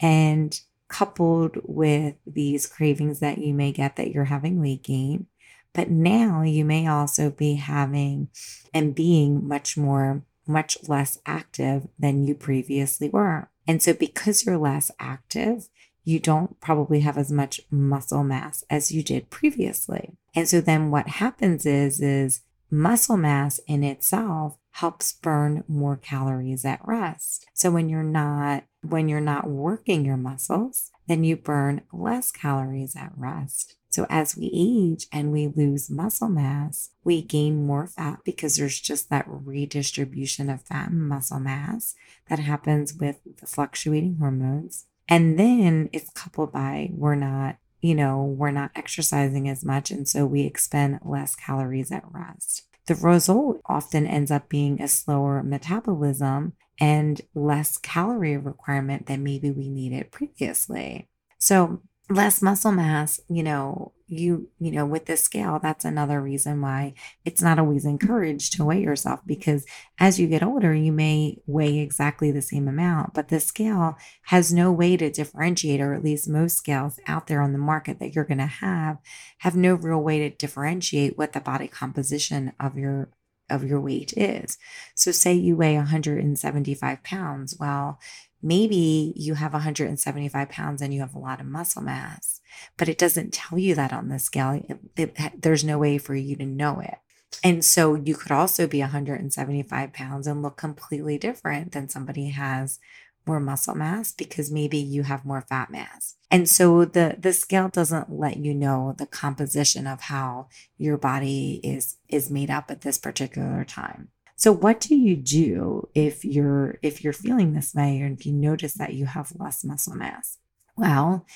and 0.00 0.60
coupled 0.88 1.56
with 1.64 2.14
these 2.26 2.66
cravings 2.66 3.20
that 3.20 3.38
you 3.38 3.54
may 3.54 3.72
get 3.72 3.96
that 3.96 4.10
you're 4.10 4.24
having 4.24 4.60
weight 4.60 4.82
gain. 4.82 5.26
But 5.72 5.90
now 5.90 6.42
you 6.42 6.64
may 6.64 6.86
also 6.86 7.30
be 7.30 7.54
having 7.54 8.28
and 8.74 8.94
being 8.94 9.48
much 9.48 9.76
more, 9.76 10.22
much 10.46 10.76
less 10.86 11.18
active 11.24 11.88
than 11.98 12.24
you 12.24 12.34
previously 12.34 13.08
were. 13.08 13.48
And 13.66 13.82
so, 13.82 13.94
because 13.94 14.44
you're 14.44 14.58
less 14.58 14.90
active, 14.98 15.68
you 16.04 16.18
don't 16.18 16.60
probably 16.60 17.00
have 17.00 17.16
as 17.16 17.30
much 17.30 17.60
muscle 17.70 18.24
mass 18.24 18.64
as 18.68 18.92
you 18.92 19.02
did 19.02 19.30
previously. 19.30 20.16
And 20.34 20.48
so 20.48 20.60
then 20.60 20.90
what 20.90 21.08
happens 21.08 21.64
is 21.64 22.00
is 22.00 22.42
muscle 22.72 23.18
mass 23.18 23.60
in 23.68 23.84
itself 23.84 24.56
helps 24.72 25.12
burn 25.12 25.62
more 25.68 25.96
calories 25.96 26.64
at 26.64 26.80
rest. 26.84 27.46
So 27.52 27.70
when 27.70 27.88
you're 27.88 28.02
not 28.02 28.64
when 28.80 29.08
you're 29.08 29.20
not 29.20 29.48
working 29.48 30.04
your 30.04 30.16
muscles, 30.16 30.90
then 31.06 31.22
you 31.22 31.36
burn 31.36 31.82
less 31.92 32.32
calories 32.32 32.96
at 32.96 33.12
rest. 33.14 33.76
So 33.90 34.06
as 34.08 34.36
we 34.36 34.50
age 34.52 35.06
and 35.12 35.30
we 35.30 35.48
lose 35.48 35.90
muscle 35.90 36.30
mass, 36.30 36.90
we 37.04 37.20
gain 37.20 37.66
more 37.66 37.86
fat 37.86 38.20
because 38.24 38.56
there's 38.56 38.80
just 38.80 39.10
that 39.10 39.26
redistribution 39.28 40.48
of 40.48 40.62
fat 40.62 40.90
and 40.90 41.06
muscle 41.06 41.38
mass 41.38 41.94
that 42.28 42.38
happens 42.38 42.94
with 42.94 43.20
the 43.40 43.46
fluctuating 43.46 44.16
hormones. 44.18 44.86
And 45.08 45.38
then 45.38 45.90
it's 45.92 46.10
coupled 46.10 46.52
by 46.52 46.90
we're 46.94 47.16
not, 47.16 47.58
you 47.82 47.94
know, 47.94 48.22
we're 48.22 48.52
not 48.52 48.70
exercising 48.74 49.48
as 49.48 49.64
much. 49.64 49.90
And 49.90 50.08
so 50.08 50.24
we 50.24 50.42
expend 50.42 51.00
less 51.04 51.34
calories 51.34 51.92
at 51.92 52.04
rest. 52.10 52.62
The 52.86 52.94
result 52.94 53.60
often 53.66 54.06
ends 54.06 54.30
up 54.30 54.48
being 54.48 54.80
a 54.80 54.88
slower 54.88 55.42
metabolism 55.42 56.54
and 56.80 57.20
less 57.34 57.76
calorie 57.78 58.36
requirement 58.36 59.06
than 59.06 59.22
maybe 59.22 59.50
we 59.50 59.68
needed 59.68 60.10
previously. 60.10 61.08
So 61.38 61.82
less 62.08 62.40
muscle 62.40 62.72
mass, 62.72 63.20
you 63.28 63.42
know, 63.42 63.92
you, 64.12 64.48
you 64.60 64.70
know, 64.70 64.84
with 64.84 65.06
the 65.06 65.16
scale, 65.16 65.58
that's 65.60 65.86
another 65.86 66.20
reason 66.20 66.60
why 66.60 66.92
it's 67.24 67.40
not 67.40 67.58
always 67.58 67.86
encouraged 67.86 68.52
to 68.52 68.64
weigh 68.64 68.82
yourself 68.82 69.20
because 69.24 69.64
as 69.98 70.20
you 70.20 70.26
get 70.26 70.42
older, 70.42 70.74
you 70.74 70.92
may 70.92 71.38
weigh 71.46 71.78
exactly 71.78 72.30
the 72.30 72.42
same 72.42 72.68
amount, 72.68 73.14
but 73.14 73.28
the 73.28 73.40
scale 73.40 73.96
has 74.24 74.52
no 74.52 74.70
way 74.70 74.98
to 74.98 75.10
differentiate, 75.10 75.80
or 75.80 75.94
at 75.94 76.04
least 76.04 76.28
most 76.28 76.58
scales 76.58 77.00
out 77.06 77.26
there 77.26 77.40
on 77.40 77.52
the 77.52 77.58
market 77.58 77.98
that 77.98 78.14
you're 78.14 78.24
going 78.24 78.36
to 78.38 78.46
have 78.46 78.98
have 79.38 79.56
no 79.56 79.74
real 79.74 80.02
way 80.02 80.18
to 80.18 80.36
differentiate 80.36 81.16
what 81.16 81.32
the 81.32 81.40
body 81.40 81.66
composition 81.66 82.52
of 82.60 82.76
your 82.76 83.08
of 83.48 83.64
your 83.64 83.80
weight 83.80 84.12
is. 84.16 84.58
So 84.94 85.10
say 85.10 85.34
you 85.34 85.56
weigh 85.56 85.76
175 85.76 87.02
pounds. 87.02 87.56
Well, 87.58 87.98
maybe 88.42 89.12
you 89.16 89.34
have 89.34 89.52
175 89.52 90.48
pounds 90.48 90.82
and 90.82 90.92
you 90.92 91.00
have 91.00 91.14
a 91.14 91.18
lot 91.18 91.40
of 91.40 91.46
muscle 91.46 91.82
mass, 91.82 92.40
but 92.76 92.88
it 92.88 92.98
doesn't 92.98 93.32
tell 93.32 93.58
you 93.58 93.74
that 93.74 93.92
on 93.92 94.08
the 94.08 94.18
scale. 94.18 94.62
It, 94.68 94.78
it, 95.16 95.42
there's 95.42 95.64
no 95.64 95.78
way 95.78 95.98
for 95.98 96.14
you 96.14 96.36
to 96.36 96.46
know 96.46 96.80
it. 96.80 96.96
And 97.42 97.64
so 97.64 97.94
you 97.94 98.14
could 98.14 98.32
also 98.32 98.66
be 98.66 98.80
175 98.80 99.92
pounds 99.92 100.26
and 100.26 100.42
look 100.42 100.56
completely 100.56 101.18
different 101.18 101.72
than 101.72 101.88
somebody 101.88 102.30
has 102.30 102.78
more 103.26 103.40
muscle 103.40 103.74
mass 103.74 104.12
because 104.12 104.50
maybe 104.50 104.78
you 104.78 105.04
have 105.04 105.24
more 105.24 105.40
fat 105.40 105.70
mass. 105.70 106.16
And 106.30 106.48
so 106.48 106.84
the 106.84 107.16
the 107.18 107.32
scale 107.32 107.68
doesn't 107.68 108.10
let 108.10 108.38
you 108.38 108.54
know 108.54 108.94
the 108.96 109.06
composition 109.06 109.86
of 109.86 110.02
how 110.02 110.48
your 110.76 110.96
body 110.96 111.60
is 111.62 111.96
is 112.08 112.30
made 112.30 112.50
up 112.50 112.70
at 112.70 112.80
this 112.80 112.98
particular 112.98 113.64
time. 113.64 114.08
So 114.34 114.50
what 114.50 114.80
do 114.80 114.96
you 114.96 115.14
do 115.16 115.88
if 115.94 116.24
you're 116.24 116.78
if 116.82 117.04
you're 117.04 117.12
feeling 117.12 117.52
this 117.52 117.74
way 117.74 118.00
and 118.00 118.18
if 118.18 118.26
you 118.26 118.32
notice 118.32 118.74
that 118.74 118.94
you 118.94 119.06
have 119.06 119.32
less 119.38 119.62
muscle 119.62 119.94
mass? 119.94 120.38
Well, 120.76 121.26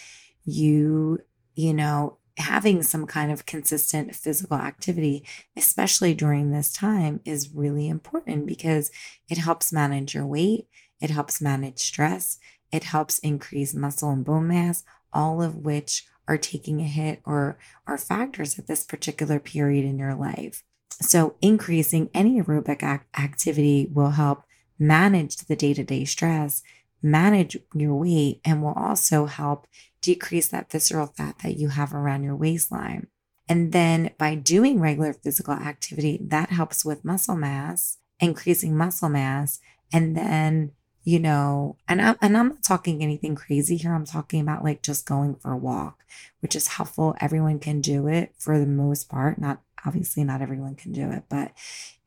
you 0.47 1.21
you 1.57 1.73
know, 1.75 2.19
having 2.37 2.83
some 2.83 3.07
kind 3.07 3.33
of 3.33 3.47
consistent 3.47 4.15
physical 4.15 4.59
activity, 4.59 5.25
especially 5.57 6.15
during 6.15 6.50
this 6.50 6.73
time, 6.73 7.21
is 7.25 7.55
really 7.55 7.88
important 7.88 8.47
because 8.47 8.91
it 9.29 9.38
helps 9.38 9.73
manage 9.73 10.15
your 10.15 10.26
weight, 10.26 10.69
it 11.00 11.11
helps 11.11 11.41
manage 11.41 11.79
stress, 11.79 12.38
it 12.71 12.85
helps 12.85 13.19
increase 13.21 13.75
muscle 13.75 14.11
and 14.11 14.25
bone 14.25 14.49
mass, 14.49 14.85
all 15.12 15.43
of 15.43 15.57
which 15.57 16.07
are 16.29 16.37
taking 16.37 16.81
a 16.81 16.85
hit 16.85 17.21
or 17.25 17.57
are 17.87 17.97
factors 17.97 18.59
at 18.59 18.67
this 18.67 18.85
particular 18.85 19.38
period 19.38 19.85
in 19.85 19.99
your 19.99 20.15
life. 20.15 20.62
So, 21.00 21.37
increasing 21.41 22.11
any 22.12 22.41
aerobic 22.41 22.83
activity 23.19 23.88
will 23.93 24.11
help 24.11 24.43
manage 24.79 25.37
the 25.37 25.57
day 25.57 25.73
to 25.75 25.85
day 25.85 26.05
stress, 26.05 26.62
manage 27.03 27.57
your 27.75 27.95
weight, 27.95 28.41
and 28.45 28.62
will 28.62 28.75
also 28.75 29.26
help 29.26 29.67
decrease 30.06 30.48
that 30.48 30.70
visceral 30.70 31.08
fat 31.08 31.36
that 31.42 31.56
you 31.56 31.68
have 31.68 31.92
around 31.92 32.22
your 32.22 32.36
waistline. 32.36 33.08
And 33.48 33.72
then 33.72 34.10
by 34.18 34.34
doing 34.34 34.80
regular 34.80 35.12
physical 35.12 35.54
activity, 35.54 36.18
that 36.22 36.50
helps 36.50 36.84
with 36.84 37.04
muscle 37.04 37.36
mass, 37.36 37.98
increasing 38.20 38.76
muscle 38.76 39.08
mass. 39.08 39.60
And 39.92 40.16
then, 40.16 40.72
you 41.04 41.18
know, 41.18 41.76
and 41.88 42.00
I'm, 42.00 42.16
and 42.20 42.36
I'm 42.36 42.48
not 42.48 42.62
talking 42.62 43.02
anything 43.02 43.34
crazy 43.34 43.76
here. 43.76 43.94
I'm 43.94 44.04
talking 44.04 44.40
about 44.40 44.64
like 44.64 44.82
just 44.82 45.06
going 45.06 45.36
for 45.36 45.52
a 45.52 45.56
walk, 45.56 46.04
which 46.40 46.56
is 46.56 46.68
helpful. 46.68 47.16
Everyone 47.20 47.58
can 47.58 47.80
do 47.80 48.08
it 48.08 48.32
for 48.38 48.58
the 48.58 48.66
most 48.66 49.08
part, 49.08 49.38
not 49.38 49.60
Obviously, 49.86 50.25
not 50.25 50.42
everyone 50.42 50.75
can 50.75 50.92
do 50.92 51.10
it, 51.12 51.25
but 51.28 51.52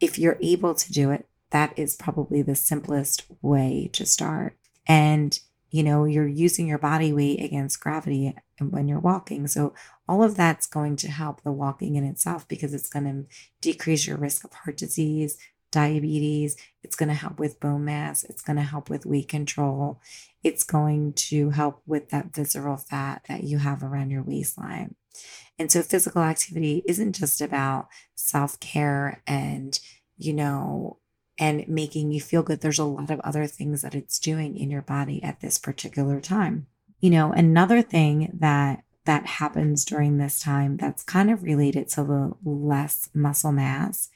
if 0.01 0.19
you're 0.19 0.37
able 0.41 0.75
to 0.75 0.91
do 0.91 1.11
it, 1.11 1.25
that 1.51 1.77
is 1.77 1.95
probably 1.95 2.41
the 2.41 2.55
simplest 2.55 3.25
way 3.41 3.89
to 3.93 4.05
start. 4.05 4.57
And, 4.85 5.39
you 5.69 5.83
know, 5.83 6.05
you're 6.05 6.27
using 6.27 6.67
your 6.67 6.77
body 6.77 7.13
weight 7.13 7.41
against 7.41 7.79
gravity 7.79 8.35
when 8.59 8.87
you're 8.87 8.99
walking. 8.99 9.47
So, 9.47 9.73
all 10.07 10.23
of 10.23 10.35
that's 10.35 10.65
going 10.65 10.95
to 10.97 11.11
help 11.11 11.43
the 11.43 11.51
walking 11.51 11.95
in 11.95 12.03
itself 12.03 12.47
because 12.47 12.73
it's 12.73 12.89
going 12.89 13.05
to 13.05 13.25
decrease 13.61 14.07
your 14.07 14.17
risk 14.17 14.43
of 14.43 14.53
heart 14.53 14.77
disease, 14.77 15.37
diabetes. 15.71 16.57
It's 16.83 16.95
going 16.95 17.09
to 17.09 17.15
help 17.15 17.39
with 17.39 17.59
bone 17.59 17.85
mass. 17.85 18.23
It's 18.23 18.41
going 18.41 18.57
to 18.57 18.63
help 18.63 18.89
with 18.89 19.05
weight 19.05 19.27
control. 19.27 20.01
It's 20.43 20.63
going 20.63 21.13
to 21.13 21.51
help 21.51 21.81
with 21.85 22.09
that 22.09 22.33
visceral 22.33 22.77
fat 22.77 23.23
that 23.27 23.43
you 23.43 23.59
have 23.59 23.83
around 23.83 24.09
your 24.09 24.23
waistline. 24.23 24.95
And 25.57 25.71
so 25.71 25.81
physical 25.81 26.21
activity 26.21 26.83
isn't 26.87 27.13
just 27.13 27.41
about 27.41 27.89
self 28.15 28.59
care 28.59 29.21
and, 29.27 29.77
you 30.17 30.33
know, 30.33 30.97
and 31.39 31.67
making 31.67 32.11
you 32.11 32.19
feel 32.21 32.43
good. 32.43 32.61
There's 32.61 32.79
a 32.79 32.83
lot 32.83 33.09
of 33.09 33.19
other 33.21 33.47
things 33.47 33.81
that 33.81 33.95
it's 33.95 34.19
doing 34.19 34.57
in 34.57 34.69
your 34.69 34.81
body 34.81 35.23
at 35.23 35.39
this 35.39 35.57
particular 35.57 36.19
time. 36.19 36.67
You 36.99 37.09
know, 37.09 37.31
another 37.31 37.81
thing 37.81 38.37
that 38.39 38.83
that 39.05 39.25
happens 39.25 39.85
during 39.85 40.17
this 40.17 40.39
time 40.39 40.77
that's 40.77 41.01
kind 41.03 41.31
of 41.31 41.41
related 41.41 41.87
to 41.89 42.03
the 42.03 42.33
less 42.43 43.09
muscle 43.13 43.51
mass 43.51 44.09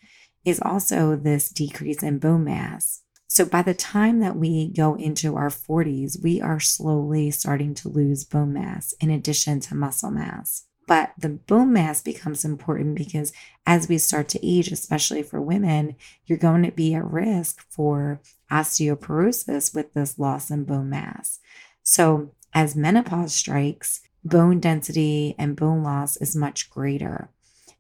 is 0.45 0.61
also 0.63 1.15
this 1.15 1.49
decrease 1.49 2.03
in 2.03 2.19
bone 2.19 2.43
mass. 2.43 3.01
So 3.27 3.45
by 3.45 3.63
the 3.63 3.73
time 3.73 4.19
that 4.19 4.35
we 4.35 4.67
go 4.67 4.93
into 4.93 5.35
our 5.35 5.49
40s, 5.49 6.21
we 6.21 6.41
are 6.41 6.59
slowly 6.59 7.31
starting 7.31 7.73
to 7.75 7.89
lose 7.89 8.25
bone 8.25 8.53
mass 8.53 8.93
in 8.99 9.09
addition 9.09 9.59
to 9.61 9.75
muscle 9.75 10.11
mass. 10.11 10.65
But 10.85 11.13
the 11.17 11.29
bone 11.29 11.71
mass 11.71 12.01
becomes 12.01 12.43
important 12.43 12.95
because 12.95 13.31
as 13.65 13.87
we 13.87 13.97
start 13.97 14.27
to 14.29 14.45
age, 14.45 14.71
especially 14.71 15.23
for 15.23 15.41
women, 15.41 15.95
you're 16.25 16.37
going 16.37 16.63
to 16.63 16.71
be 16.71 16.93
at 16.93 17.09
risk 17.09 17.65
for 17.69 18.19
osteoporosis 18.51 19.73
with 19.73 19.93
this 19.93 20.19
loss 20.19 20.51
in 20.51 20.65
bone 20.65 20.89
mass. 20.89 21.39
So 21.83 22.31
as 22.53 22.75
menopause 22.75 23.33
strikes, 23.33 24.01
bone 24.23 24.59
density 24.59 25.35
and 25.37 25.55
bone 25.55 25.83
loss 25.83 26.17
is 26.17 26.35
much 26.35 26.69
greater. 26.69 27.29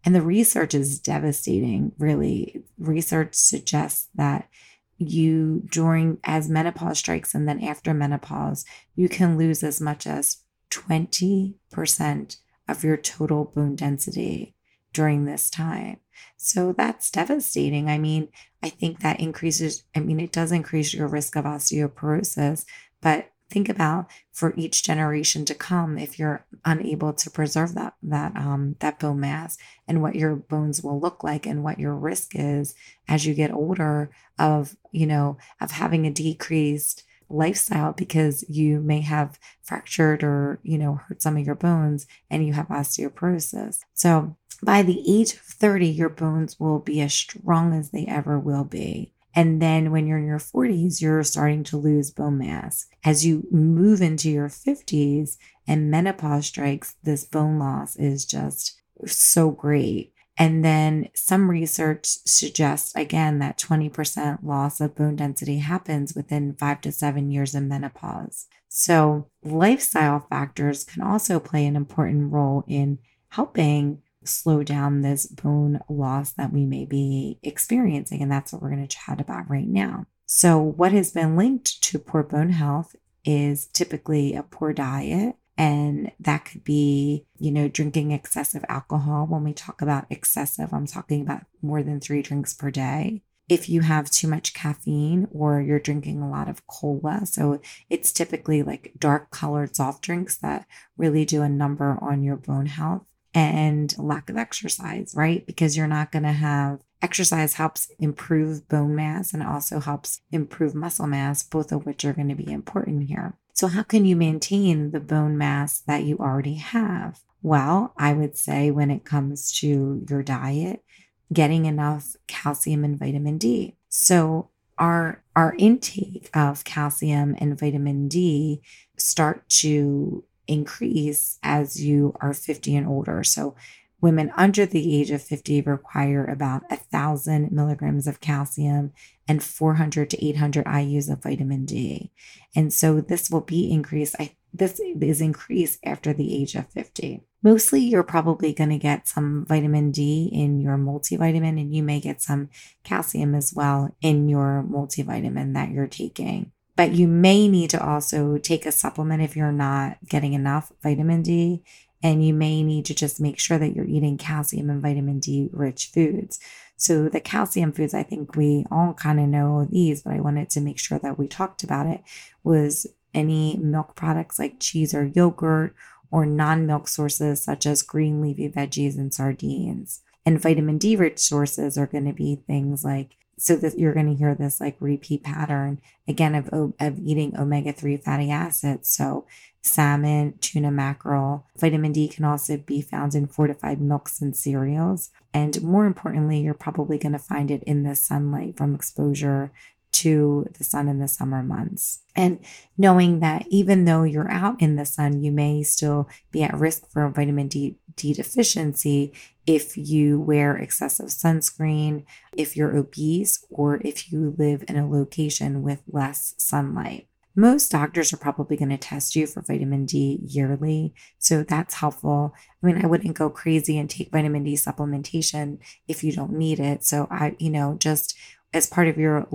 And 0.05 0.13
the 0.13 0.21
research 0.21 0.73
is 0.73 0.99
devastating, 0.99 1.93
really. 1.97 2.63
Research 2.77 3.35
suggests 3.35 4.07
that 4.15 4.49
you, 4.97 5.63
during 5.69 6.19
as 6.23 6.49
menopause 6.49 6.99
strikes 6.99 7.33
and 7.33 7.47
then 7.47 7.63
after 7.63 7.93
menopause, 7.93 8.65
you 8.95 9.09
can 9.09 9.37
lose 9.37 9.63
as 9.63 9.79
much 9.79 10.05
as 10.05 10.37
20% 10.71 12.37
of 12.67 12.83
your 12.83 12.97
total 12.97 13.45
bone 13.45 13.75
density 13.75 14.55
during 14.93 15.25
this 15.25 15.49
time. 15.49 15.97
So 16.37 16.73
that's 16.73 17.11
devastating. 17.11 17.89
I 17.89 17.97
mean, 17.97 18.29
I 18.61 18.69
think 18.69 18.99
that 18.99 19.19
increases, 19.19 19.83
I 19.95 19.99
mean, 19.99 20.19
it 20.19 20.31
does 20.31 20.51
increase 20.51 20.93
your 20.93 21.07
risk 21.07 21.35
of 21.35 21.45
osteoporosis, 21.45 22.65
but 23.01 23.29
think 23.49 23.69
about 23.69 24.09
for 24.31 24.53
each 24.57 24.83
generation 24.83 25.45
to 25.45 25.53
come 25.53 25.97
if 25.97 26.17
you're 26.17 26.45
unable 26.65 27.13
to 27.13 27.29
preserve 27.29 27.75
that 27.75 27.93
that 28.01 28.35
um 28.35 28.75
that 28.79 28.99
bone 28.99 29.19
mass 29.19 29.59
and 29.87 30.01
what 30.01 30.15
your 30.15 30.35
bones 30.35 30.81
will 30.81 30.99
look 30.99 31.23
like 31.23 31.45
and 31.45 31.63
what 31.63 31.77
your 31.77 31.93
risk 31.93 32.31
is 32.33 32.73
as 33.07 33.27
you 33.27 33.33
get 33.35 33.51
older 33.51 34.09
of 34.39 34.75
you 34.91 35.05
know 35.05 35.37
of 35.61 35.69
having 35.69 36.07
a 36.07 36.11
decreased 36.11 37.03
lifestyle 37.33 37.93
because 37.93 38.45
you 38.47 38.79
may 38.79 39.01
have 39.01 39.39
fractured 39.61 40.23
or, 40.23 40.59
you 40.63 40.77
know, 40.77 40.95
hurt 40.95 41.21
some 41.21 41.37
of 41.37 41.45
your 41.45 41.55
bones 41.55 42.05
and 42.29 42.45
you 42.45 42.53
have 42.53 42.67
osteoporosis. 42.67 43.79
So 43.93 44.37
by 44.61 44.81
the 44.81 45.03
age 45.07 45.33
of 45.33 45.39
30, 45.39 45.87
your 45.87 46.09
bones 46.09 46.59
will 46.59 46.79
be 46.79 47.01
as 47.01 47.13
strong 47.13 47.73
as 47.73 47.89
they 47.89 48.05
ever 48.05 48.39
will 48.39 48.63
be. 48.63 49.11
And 49.35 49.61
then 49.61 49.91
when 49.91 50.05
you're 50.05 50.19
in 50.19 50.27
your 50.27 50.37
40s, 50.37 51.01
you're 51.01 51.23
starting 51.23 51.63
to 51.65 51.77
lose 51.77 52.11
bone 52.11 52.37
mass. 52.37 52.85
As 53.03 53.25
you 53.25 53.47
move 53.51 54.01
into 54.01 54.29
your 54.29 54.47
50s 54.47 55.37
and 55.67 55.89
menopause 55.89 56.45
strikes, 56.45 56.95
this 57.03 57.25
bone 57.25 57.57
loss 57.57 57.95
is 57.95 58.25
just 58.25 58.79
so 59.07 59.49
great. 59.49 60.12
And 60.37 60.65
then 60.65 61.09
some 61.13 61.49
research 61.49 62.05
suggests 62.25 62.95
again 62.95 63.39
that 63.39 63.59
20% 63.59 64.39
loss 64.43 64.81
of 64.81 64.95
bone 64.95 65.15
density 65.15 65.59
happens 65.59 66.15
within 66.15 66.55
five 66.55 66.81
to 66.81 66.91
seven 66.91 67.29
years 67.29 67.53
of 67.53 67.63
menopause. 67.63 68.47
So, 68.67 69.27
lifestyle 69.43 70.25
factors 70.29 70.83
can 70.83 71.03
also 71.03 71.39
play 71.39 71.67
an 71.67 71.75
important 71.75 72.31
role 72.31 72.63
in 72.67 72.97
helping 73.29 74.01
slow 74.23 74.63
down 74.63 75.01
this 75.01 75.27
bone 75.27 75.79
loss 75.89 76.31
that 76.33 76.51
we 76.51 76.65
may 76.65 76.85
be 76.85 77.37
experiencing. 77.43 78.21
And 78.21 78.31
that's 78.31 78.51
what 78.51 78.61
we're 78.61 78.71
going 78.71 78.87
to 78.87 78.95
chat 78.95 79.21
about 79.21 79.49
right 79.49 79.67
now. 79.67 80.07
So, 80.25 80.57
what 80.59 80.91
has 80.91 81.11
been 81.11 81.35
linked 81.35 81.83
to 81.83 81.99
poor 81.99 82.23
bone 82.23 82.49
health 82.49 82.95
is 83.25 83.67
typically 83.67 84.33
a 84.33 84.43
poor 84.43 84.73
diet, 84.73 85.35
And 85.57 86.11
that 86.19 86.45
could 86.45 86.63
be, 86.63 87.25
you 87.37 87.51
know, 87.51 87.67
drinking 87.67 88.11
excessive 88.11 88.65
alcohol. 88.67 89.27
When 89.27 89.43
we 89.43 89.53
talk 89.53 89.81
about 89.81 90.07
excessive, 90.09 90.73
I'm 90.73 90.87
talking 90.87 91.21
about 91.21 91.43
more 91.61 91.83
than 91.83 91.99
three 91.99 92.21
drinks 92.21 92.53
per 92.53 92.71
day. 92.71 93.21
If 93.49 93.69
you 93.69 93.81
have 93.81 94.09
too 94.09 94.27
much 94.27 94.53
caffeine 94.53 95.27
or 95.31 95.61
you're 95.61 95.79
drinking 95.79 96.21
a 96.21 96.29
lot 96.29 96.49
of 96.49 96.65
cola, 96.65 97.25
so 97.25 97.61
it's 97.89 98.11
typically 98.11 98.63
like 98.63 98.93
dark 98.97 99.31
colored 99.31 99.75
soft 99.75 100.01
drinks 100.01 100.37
that 100.37 100.65
really 100.97 101.25
do 101.25 101.41
a 101.41 101.49
number 101.49 101.99
on 102.01 102.23
your 102.23 102.37
bone 102.37 102.67
health 102.67 103.03
and 103.33 103.93
lack 103.97 104.29
of 104.29 104.37
exercise, 104.37 105.13
right? 105.15 105.45
Because 105.45 105.75
you're 105.75 105.87
not 105.87 106.11
going 106.11 106.23
to 106.23 106.31
have 106.31 106.81
exercise 107.01 107.55
helps 107.55 107.91
improve 107.99 108.67
bone 108.69 108.95
mass 108.95 109.33
and 109.33 109.43
also 109.43 109.79
helps 109.81 110.21
improve 110.31 110.73
muscle 110.73 111.05
mass, 111.05 111.43
both 111.43 111.71
of 111.71 111.85
which 111.85 112.05
are 112.05 112.13
going 112.13 112.29
to 112.29 112.35
be 112.35 112.49
important 112.49 113.09
here. 113.09 113.37
So, 113.53 113.67
how 113.67 113.83
can 113.83 114.05
you 114.05 114.15
maintain 114.15 114.91
the 114.91 114.99
bone 114.99 115.37
mass 115.37 115.79
that 115.81 116.03
you 116.03 116.17
already 116.17 116.55
have? 116.55 117.21
Well, 117.41 117.93
I 117.97 118.13
would 118.13 118.37
say 118.37 118.71
when 118.71 118.89
it 118.89 119.05
comes 119.05 119.51
to 119.59 120.03
your 120.09 120.23
diet, 120.23 120.83
getting 121.31 121.65
enough 121.65 122.15
calcium 122.27 122.83
and 122.83 122.97
vitamin 122.97 123.37
D. 123.37 123.75
So, 123.89 124.49
our 124.77 125.23
our 125.35 125.55
intake 125.57 126.29
of 126.33 126.63
calcium 126.63 127.35
and 127.37 127.57
vitamin 127.59 128.07
D 128.07 128.61
start 128.97 129.47
to 129.49 130.23
increase 130.47 131.39
as 131.43 131.81
you 131.81 132.15
are 132.21 132.33
50 132.33 132.75
and 132.75 132.87
older. 132.87 133.23
So 133.23 133.55
women 134.03 134.31
under 134.35 134.65
the 134.65 134.99
age 134.99 135.09
of 135.09 135.23
50 135.23 135.61
require 135.61 136.25
about 136.25 136.63
a 136.69 136.75
thousand 136.75 137.51
milligrams 137.53 138.05
of 138.05 138.19
calcium 138.19 138.91
and 139.27 139.41
400 139.41 140.09
to 140.09 140.25
800 140.25 140.65
IUs 140.65 141.09
of 141.09 141.23
vitamin 141.23 141.65
D. 141.65 142.11
And 142.53 142.73
so 142.73 142.99
this 142.99 143.31
will 143.31 143.41
be 143.41 143.71
increased. 143.71 144.15
I, 144.19 144.35
this 144.53 144.79
is 144.79 145.21
increased 145.21 145.79
after 145.85 146.13
the 146.13 146.35
age 146.35 146.53
of 146.55 146.67
50. 146.67 147.21
Mostly, 147.41 147.79
you're 147.79 148.03
probably 148.03 148.53
going 148.53 148.69
to 148.71 148.77
get 148.77 149.07
some 149.07 149.45
vitamin 149.45 149.91
D 149.91 150.29
in 150.31 150.59
your 150.59 150.77
multivitamin, 150.77 151.59
and 151.59 151.73
you 151.73 151.81
may 151.81 151.99
get 151.99 152.21
some 152.21 152.49
calcium 152.83 153.33
as 153.33 153.53
well 153.53 153.95
in 154.01 154.27
your 154.29 154.65
multivitamin 154.69 155.53
that 155.53 155.71
you're 155.71 155.87
taking 155.87 156.51
but 156.75 156.93
you 156.93 157.07
may 157.07 157.47
need 157.47 157.69
to 157.69 157.83
also 157.83 158.37
take 158.37 158.65
a 158.65 158.71
supplement 158.71 159.21
if 159.21 159.35
you're 159.35 159.51
not 159.51 159.97
getting 160.07 160.33
enough 160.33 160.71
vitamin 160.81 161.21
D. 161.21 161.63
And 162.03 162.25
you 162.25 162.33
may 162.33 162.61
need 162.61 162.85
to 162.85 162.93
just 162.93 163.21
make 163.21 163.39
sure 163.39 163.57
that 163.57 163.73
you're 163.75 163.85
eating 163.85 164.17
calcium 164.17 164.69
and 164.69 164.81
vitamin 164.81 165.19
D 165.19 165.49
rich 165.53 165.87
foods. 165.87 166.39
So, 166.75 167.07
the 167.07 167.21
calcium 167.21 167.71
foods, 167.71 167.93
I 167.93 168.03
think 168.03 168.35
we 168.35 168.65
all 168.69 168.93
kind 168.93 169.19
of 169.19 169.29
know 169.29 169.65
these, 169.71 170.03
but 170.03 170.13
I 170.13 170.19
wanted 170.19 170.49
to 170.51 170.61
make 170.61 170.77
sure 170.77 170.99
that 170.99 171.17
we 171.17 171.27
talked 171.27 171.63
about 171.63 171.87
it 171.87 172.01
was 172.43 172.85
any 173.13 173.57
milk 173.57 173.95
products 173.95 174.37
like 174.37 174.59
cheese 174.59 174.93
or 174.93 175.05
yogurt 175.05 175.73
or 176.11 176.25
non 176.25 176.67
milk 176.67 176.87
sources 176.87 177.41
such 177.41 177.65
as 177.65 177.81
green 177.83 178.21
leafy 178.21 178.49
veggies 178.49 178.97
and 178.97 179.13
sardines. 179.13 180.01
And 180.25 180.41
vitamin 180.41 180.77
D 180.77 180.95
rich 180.95 181.19
sources 181.19 181.77
are 181.77 181.87
going 181.87 182.05
to 182.05 182.13
be 182.13 182.35
things 182.35 182.83
like 182.83 183.15
so 183.37 183.55
that 183.55 183.77
you're 183.77 183.93
going 183.93 184.07
to 184.07 184.15
hear 184.15 184.35
this 184.35 184.59
like 184.61 184.75
repeat 184.79 185.23
pattern 185.23 185.79
again 186.07 186.35
of, 186.35 186.49
oh, 186.53 186.73
of 186.79 186.99
eating 186.99 187.37
omega-3 187.37 188.01
fatty 188.01 188.29
acids 188.31 188.89
so 188.89 189.25
salmon 189.61 190.33
tuna 190.39 190.71
mackerel 190.71 191.45
vitamin 191.57 191.91
d 191.91 192.07
can 192.07 192.25
also 192.25 192.57
be 192.57 192.81
found 192.81 193.15
in 193.15 193.27
fortified 193.27 193.79
milks 193.79 194.21
and 194.21 194.35
cereals 194.35 195.11
and 195.33 195.61
more 195.61 195.85
importantly 195.85 196.39
you're 196.39 196.53
probably 196.53 196.97
going 196.97 197.13
to 197.13 197.19
find 197.19 197.49
it 197.49 197.63
in 197.63 197.83
the 197.83 197.95
sunlight 197.95 198.57
from 198.57 198.75
exposure 198.75 199.51
to 199.93 200.47
the 200.57 200.63
sun 200.63 200.89
in 200.89 200.99
the 200.99 201.07
summer 201.07 201.41
months. 201.41 201.99
And 202.15 202.39
knowing 202.77 203.19
that 203.19 203.45
even 203.49 203.85
though 203.85 204.03
you're 204.03 204.29
out 204.29 204.61
in 204.61 204.75
the 204.75 204.85
sun, 204.85 205.21
you 205.23 205.31
may 205.31 205.63
still 205.63 206.09
be 206.31 206.43
at 206.43 206.53
risk 206.53 206.89
for 206.89 207.07
vitamin 207.09 207.47
D, 207.47 207.77
D 207.95 208.13
deficiency 208.13 209.13
if 209.45 209.75
you 209.77 210.19
wear 210.19 210.55
excessive 210.55 211.07
sunscreen, 211.07 212.05
if 212.35 212.55
you're 212.55 212.75
obese, 212.75 213.45
or 213.49 213.81
if 213.83 214.11
you 214.11 214.35
live 214.37 214.63
in 214.67 214.77
a 214.77 214.89
location 214.89 215.61
with 215.61 215.81
less 215.87 216.33
sunlight. 216.37 217.07
Most 217.35 217.71
doctors 217.71 218.13
are 218.13 218.17
probably 218.17 218.55
going 218.55 218.69
to 218.69 218.77
test 218.77 219.15
you 219.15 219.25
for 219.25 219.41
vitamin 219.41 219.85
D 219.85 220.19
yearly. 220.23 220.93
So 221.17 221.41
that's 221.41 221.73
helpful. 221.73 222.33
I 222.61 222.65
mean, 222.65 222.83
I 222.83 222.87
wouldn't 222.87 223.17
go 223.17 223.29
crazy 223.29 223.77
and 223.79 223.89
take 223.89 224.11
vitamin 224.11 224.43
D 224.43 224.53
supplementation 224.53 225.57
if 225.87 226.03
you 226.03 226.11
don't 226.11 226.33
need 226.33 226.59
it. 226.59 226.83
So 226.85 227.07
I, 227.09 227.35
you 227.39 227.49
know, 227.49 227.75
just 227.79 228.15
as 228.53 228.67
part 228.67 228.87
of 228.87 228.99
your 228.99 229.27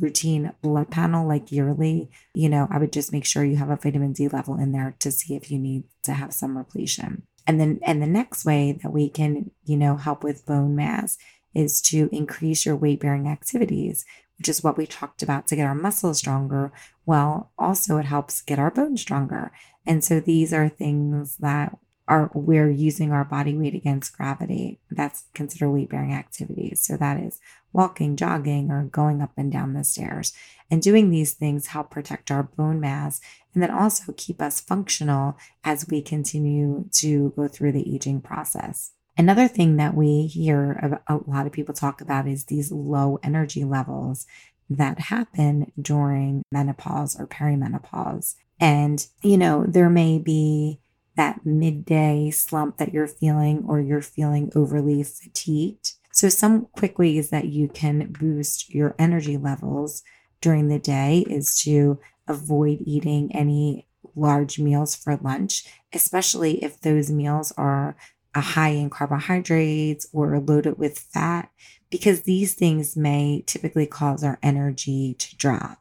routine 0.00 0.52
blood 0.62 0.90
panel, 0.90 1.28
like 1.28 1.52
yearly, 1.52 2.10
you 2.34 2.48
know, 2.48 2.66
I 2.72 2.78
would 2.78 2.92
just 2.92 3.12
make 3.12 3.24
sure 3.24 3.44
you 3.44 3.56
have 3.56 3.70
a 3.70 3.76
vitamin 3.76 4.12
D 4.12 4.26
level 4.26 4.58
in 4.58 4.72
there 4.72 4.96
to 4.98 5.12
see 5.12 5.36
if 5.36 5.48
you 5.48 5.58
need 5.58 5.84
to 6.02 6.12
have 6.12 6.34
some 6.34 6.58
repletion. 6.58 7.22
And 7.46 7.60
then, 7.60 7.78
and 7.82 8.00
the 8.00 8.06
next 8.06 8.44
way 8.44 8.72
that 8.72 8.92
we 8.92 9.08
can, 9.08 9.50
you 9.64 9.76
know, 9.76 9.96
help 9.96 10.24
with 10.24 10.46
bone 10.46 10.74
mass 10.74 11.18
is 11.54 11.80
to 11.82 12.08
increase 12.10 12.66
your 12.66 12.76
weight 12.76 13.00
bearing 13.00 13.28
activities, 13.28 14.04
which 14.38 14.48
is 14.48 14.64
what 14.64 14.76
we 14.76 14.86
talked 14.86 15.22
about 15.22 15.46
to 15.48 15.56
get 15.56 15.66
our 15.66 15.74
muscles 15.74 16.18
stronger. 16.18 16.72
Well, 17.06 17.50
also 17.58 17.98
it 17.98 18.06
helps 18.06 18.40
get 18.40 18.58
our 18.58 18.70
bones 18.70 19.02
stronger. 19.02 19.52
And 19.86 20.02
so 20.02 20.20
these 20.20 20.52
are 20.52 20.68
things 20.68 21.36
that 21.36 21.76
are 22.06 22.30
we're 22.34 22.70
using 22.70 23.12
our 23.12 23.24
body 23.24 23.56
weight 23.56 23.74
against 23.74 24.16
gravity. 24.16 24.78
That's 24.90 25.24
considered 25.34 25.70
weight 25.70 25.90
bearing 25.90 26.12
activities. 26.12 26.80
So 26.80 26.96
that 26.96 27.18
is 27.18 27.40
walking, 27.74 28.16
jogging, 28.16 28.70
or 28.70 28.84
going 28.84 29.20
up 29.20 29.32
and 29.36 29.52
down 29.52 29.74
the 29.74 29.84
stairs. 29.84 30.32
And 30.70 30.80
doing 30.80 31.10
these 31.10 31.34
things 31.34 31.66
help 31.66 31.90
protect 31.90 32.30
our 32.30 32.44
bone 32.44 32.80
mass 32.80 33.20
and 33.52 33.62
then 33.62 33.70
also 33.70 34.14
keep 34.16 34.40
us 34.40 34.60
functional 34.60 35.36
as 35.62 35.86
we 35.88 36.00
continue 36.00 36.86
to 36.92 37.34
go 37.36 37.48
through 37.48 37.72
the 37.72 37.94
aging 37.94 38.22
process. 38.22 38.92
Another 39.16 39.46
thing 39.46 39.76
that 39.76 39.94
we 39.94 40.26
hear 40.26 41.00
a 41.06 41.18
lot 41.26 41.46
of 41.46 41.52
people 41.52 41.74
talk 41.74 42.00
about 42.00 42.26
is 42.26 42.46
these 42.46 42.72
low 42.72 43.20
energy 43.22 43.62
levels 43.62 44.26
that 44.70 44.98
happen 44.98 45.70
during 45.80 46.42
menopause 46.50 47.18
or 47.18 47.26
perimenopause. 47.26 48.34
And, 48.58 49.06
you 49.22 49.36
know, 49.36 49.64
there 49.68 49.90
may 49.90 50.18
be 50.18 50.80
that 51.16 51.44
midday 51.46 52.30
slump 52.30 52.78
that 52.78 52.92
you're 52.92 53.06
feeling 53.06 53.64
or 53.68 53.80
you're 53.80 54.02
feeling 54.02 54.50
overly 54.56 55.02
fatigued. 55.04 55.92
So, 56.14 56.28
some 56.28 56.68
quick 56.76 56.96
ways 56.96 57.30
that 57.30 57.46
you 57.46 57.66
can 57.66 58.12
boost 58.12 58.72
your 58.72 58.94
energy 59.00 59.36
levels 59.36 60.04
during 60.40 60.68
the 60.68 60.78
day 60.78 61.24
is 61.28 61.58
to 61.62 61.98
avoid 62.28 62.78
eating 62.86 63.34
any 63.34 63.88
large 64.14 64.60
meals 64.60 64.94
for 64.94 65.16
lunch, 65.16 65.66
especially 65.92 66.62
if 66.62 66.80
those 66.80 67.10
meals 67.10 67.52
are 67.56 67.96
high 68.32 68.68
in 68.68 68.90
carbohydrates 68.90 70.06
or 70.12 70.38
loaded 70.38 70.78
with 70.78 71.00
fat, 71.00 71.50
because 71.90 72.22
these 72.22 72.54
things 72.54 72.96
may 72.96 73.42
typically 73.44 73.86
cause 73.86 74.22
our 74.22 74.38
energy 74.40 75.14
to 75.18 75.36
drop. 75.36 75.78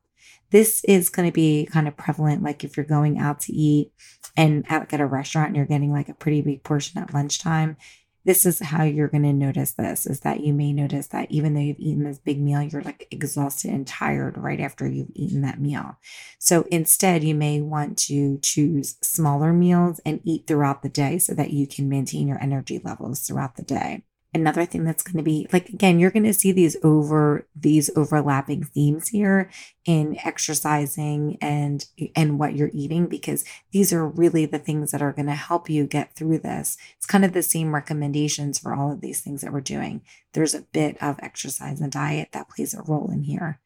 This 0.50 0.84
is 0.86 1.10
going 1.10 1.28
to 1.28 1.34
be 1.34 1.68
kind 1.72 1.88
of 1.88 1.96
prevalent, 1.96 2.42
like 2.42 2.64
if 2.64 2.76
you're 2.76 2.86
going 2.88 3.20
out 3.20 3.40
to 3.42 3.54
eat 3.54 3.92
and 4.36 4.66
at, 4.68 4.92
at 4.94 5.00
a 5.00 5.06
restaurant 5.06 5.50
and 5.50 5.58
you're 5.58 5.66
getting 5.66 5.92
like 5.92 6.10
a 6.10 6.16
pretty 6.16 6.42
big 6.42 6.64
portion 6.64 7.00
at 7.00 7.14
lunchtime, 7.14 7.78
this 8.26 8.46
is 8.46 8.60
how 8.60 8.84
you're 8.84 9.08
going 9.08 9.24
to 9.24 9.34
notice 9.34 9.72
this 9.72 10.06
is 10.06 10.22
that 10.22 10.42
you 10.42 10.54
may 10.54 10.72
notice 10.72 11.08
that 11.08 11.32
even 11.32 11.54
though 11.54 11.60
you've 11.60 11.80
eaten 11.80 12.04
this 12.04 12.20
big 12.20 12.40
meal, 12.42 12.62
you're 12.62 12.82
like 12.82 13.08
exhausted 13.12 13.72
and 13.72 13.86
tired 13.86 14.38
right 14.38 14.60
after 14.60 14.88
you've 14.88 15.12
eaten 15.14 15.42
that 15.42 15.60
meal. 15.60 15.98
So 16.40 16.66
instead, 16.72 17.24
you 17.24 17.36
may 17.36 17.62
want 17.62 17.98
to 18.00 18.40
choose 18.42 18.98
smaller 19.02 19.52
meals 19.52 20.00
and 20.06 20.22
eat 20.24 20.48
throughout 20.48 20.82
the 20.84 20.90
day 20.90 21.18
so 21.18 21.34
that 21.34 21.52
you 21.52 21.68
can 21.68 21.90
maintain 21.90 22.28
your 22.28 22.42
energy 22.42 22.80
levels 22.84 23.22
throughout 23.22 23.56
the 23.56 23.64
day 23.64 24.04
another 24.34 24.66
thing 24.66 24.84
that's 24.84 25.04
going 25.04 25.18
to 25.18 25.24
be 25.24 25.48
like 25.54 25.70
again 25.70 26.00
you're 26.00 26.12
going 26.12 26.24
to 26.24 26.34
see 26.34 26.52
these 26.52 26.76
over 26.84 27.46
these 27.56 27.90
overlapping 27.96 28.64
themes 28.64 29.10
here 29.10 29.50
in 29.86 30.18
exercising 30.24 31.38
and 31.42 31.86
and 32.16 32.40
what 32.40 32.56
you're 32.56 32.72
eating 32.74 33.08
because 33.08 33.44
these 33.72 33.92
are 33.92 34.08
really 34.08 34.46
the 34.46 34.60
things 34.60 34.92
that 34.92 35.02
are 35.02 35.12
going 35.12 35.26
to 35.26 35.34
help 35.34 35.70
you 35.70 35.86
get 35.86 36.16
through 36.16 36.40
this. 36.40 36.78
It's 36.98 37.06
kind 37.06 37.26
of 37.26 37.34
the 37.34 37.44
same 37.44 37.76
recommendations 37.76 38.60
for 38.60 38.74
all 38.74 38.92
of 38.92 39.02
these 39.02 39.22
things 39.22 39.42
that 39.42 39.52
we're 39.52 39.62
doing. 39.62 40.02
There's 40.34 40.56
a 40.56 40.62
bit 40.62 41.02
of 41.02 41.20
exercise 41.20 41.82
and 41.82 41.92
diet 41.92 42.30
that 42.32 42.50
plays 42.50 42.74
a 42.74 42.84
role 42.84 43.12
in 43.12 43.24
here 43.24 43.60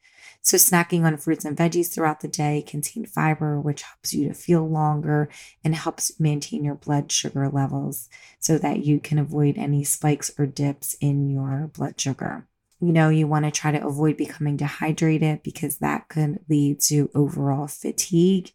so, 0.47 0.55
snacking 0.55 1.03
on 1.03 1.17
fruits 1.17 1.43
and 1.43 1.57
veggies 1.57 1.93
throughout 1.93 2.21
the 2.21 2.29
day 2.29 2.63
contain 2.65 3.05
fiber, 3.05 3.59
which 3.59 3.81
helps 3.81 4.13
you 4.13 4.29
to 4.29 4.33
feel 4.33 4.65
longer 4.65 5.27
and 5.61 5.75
helps 5.75 6.21
maintain 6.21 6.63
your 6.63 6.75
blood 6.75 7.11
sugar 7.11 7.49
levels 7.49 8.07
so 8.39 8.57
that 8.59 8.85
you 8.85 9.01
can 9.01 9.19
avoid 9.19 9.57
any 9.57 9.83
spikes 9.83 10.31
or 10.39 10.45
dips 10.45 10.95
in 11.01 11.29
your 11.29 11.69
blood 11.73 11.99
sugar. 11.99 12.47
You 12.79 12.93
know, 12.93 13.09
you 13.09 13.27
want 13.27 13.43
to 13.43 13.51
try 13.51 13.71
to 13.73 13.85
avoid 13.85 14.15
becoming 14.15 14.55
dehydrated 14.55 15.43
because 15.43 15.79
that 15.79 16.07
could 16.07 16.39
lead 16.47 16.79
to 16.83 17.11
overall 17.13 17.67
fatigue. 17.67 18.53